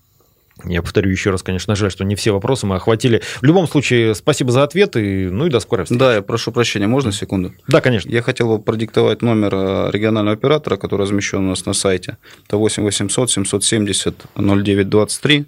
Я 0.68 0.82
повторю 0.82 1.10
еще 1.10 1.30
раз, 1.30 1.44
конечно, 1.44 1.76
жаль, 1.76 1.92
что 1.92 2.04
не 2.04 2.16
все 2.16 2.32
вопросы 2.32 2.66
мы 2.66 2.76
охватили. 2.76 3.22
В 3.42 3.44
любом 3.44 3.68
случае, 3.68 4.16
спасибо 4.16 4.52
за 4.52 4.64
ответ, 4.64 4.96
и, 4.96 5.28
ну 5.30 5.48
и 5.48 5.50
до 5.50 5.60
скорой 5.60 5.84
встречи. 5.86 6.00
Да, 6.00 6.16
я 6.16 6.22
прошу 6.22 6.52
прощения, 6.52 6.88
можно 6.88 7.12
секунду? 7.12 7.54
Да, 7.68 7.82
конечно. 7.82 8.10
Я 8.10 8.22
хотел 8.22 8.48
бы 8.50 8.64
продиктовать 8.64 9.22
номер 9.22 9.54
э, 9.54 9.90
регионального 9.92 10.36
оператора, 10.36 10.78
который 10.78 11.02
размещен 11.02 11.40
у 11.40 11.50
нас 11.50 11.66
на 11.66 11.74
сайте. 11.74 12.18
Это 12.48 12.58
8 12.58 12.84
800 12.84 13.32
770 13.32 14.16
0923 14.36 15.46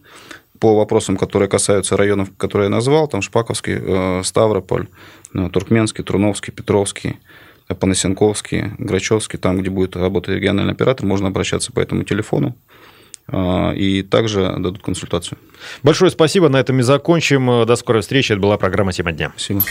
по 0.59 0.75
вопросам, 0.75 1.17
которые 1.17 1.49
касаются 1.49 1.97
районов, 1.97 2.29
которые 2.37 2.67
я 2.67 2.69
назвал, 2.69 3.07
там 3.07 3.21
Шпаковский, 3.21 3.77
э, 3.79 4.21
Ставрополь, 4.23 4.87
э, 5.33 5.49
Туркменский, 5.51 6.03
Труновский, 6.03 6.51
Петровский, 6.51 7.17
Панасенковский, 7.67 8.71
Грачевский, 8.77 9.37
там, 9.37 9.59
где 9.59 9.69
будет 9.69 9.95
работать 9.95 10.35
региональный 10.35 10.73
оператор, 10.73 11.05
можно 11.05 11.27
обращаться 11.27 11.71
по 11.71 11.79
этому 11.79 12.03
телефону. 12.03 12.55
А, 13.27 13.71
и 13.71 14.03
также 14.03 14.41
дадут 14.57 14.81
консультацию. 14.81 15.37
Большое 15.83 16.11
спасибо. 16.11 16.49
На 16.49 16.57
этом 16.57 16.79
и 16.79 16.83
закончим. 16.83 17.65
До 17.65 17.75
скорой 17.75 18.01
встречи. 18.01 18.31
Это 18.31 18.41
была 18.41 18.57
программа 18.57 18.93
«Тема 18.93 19.11
дня». 19.11 19.31
Спасибо. 19.35 19.61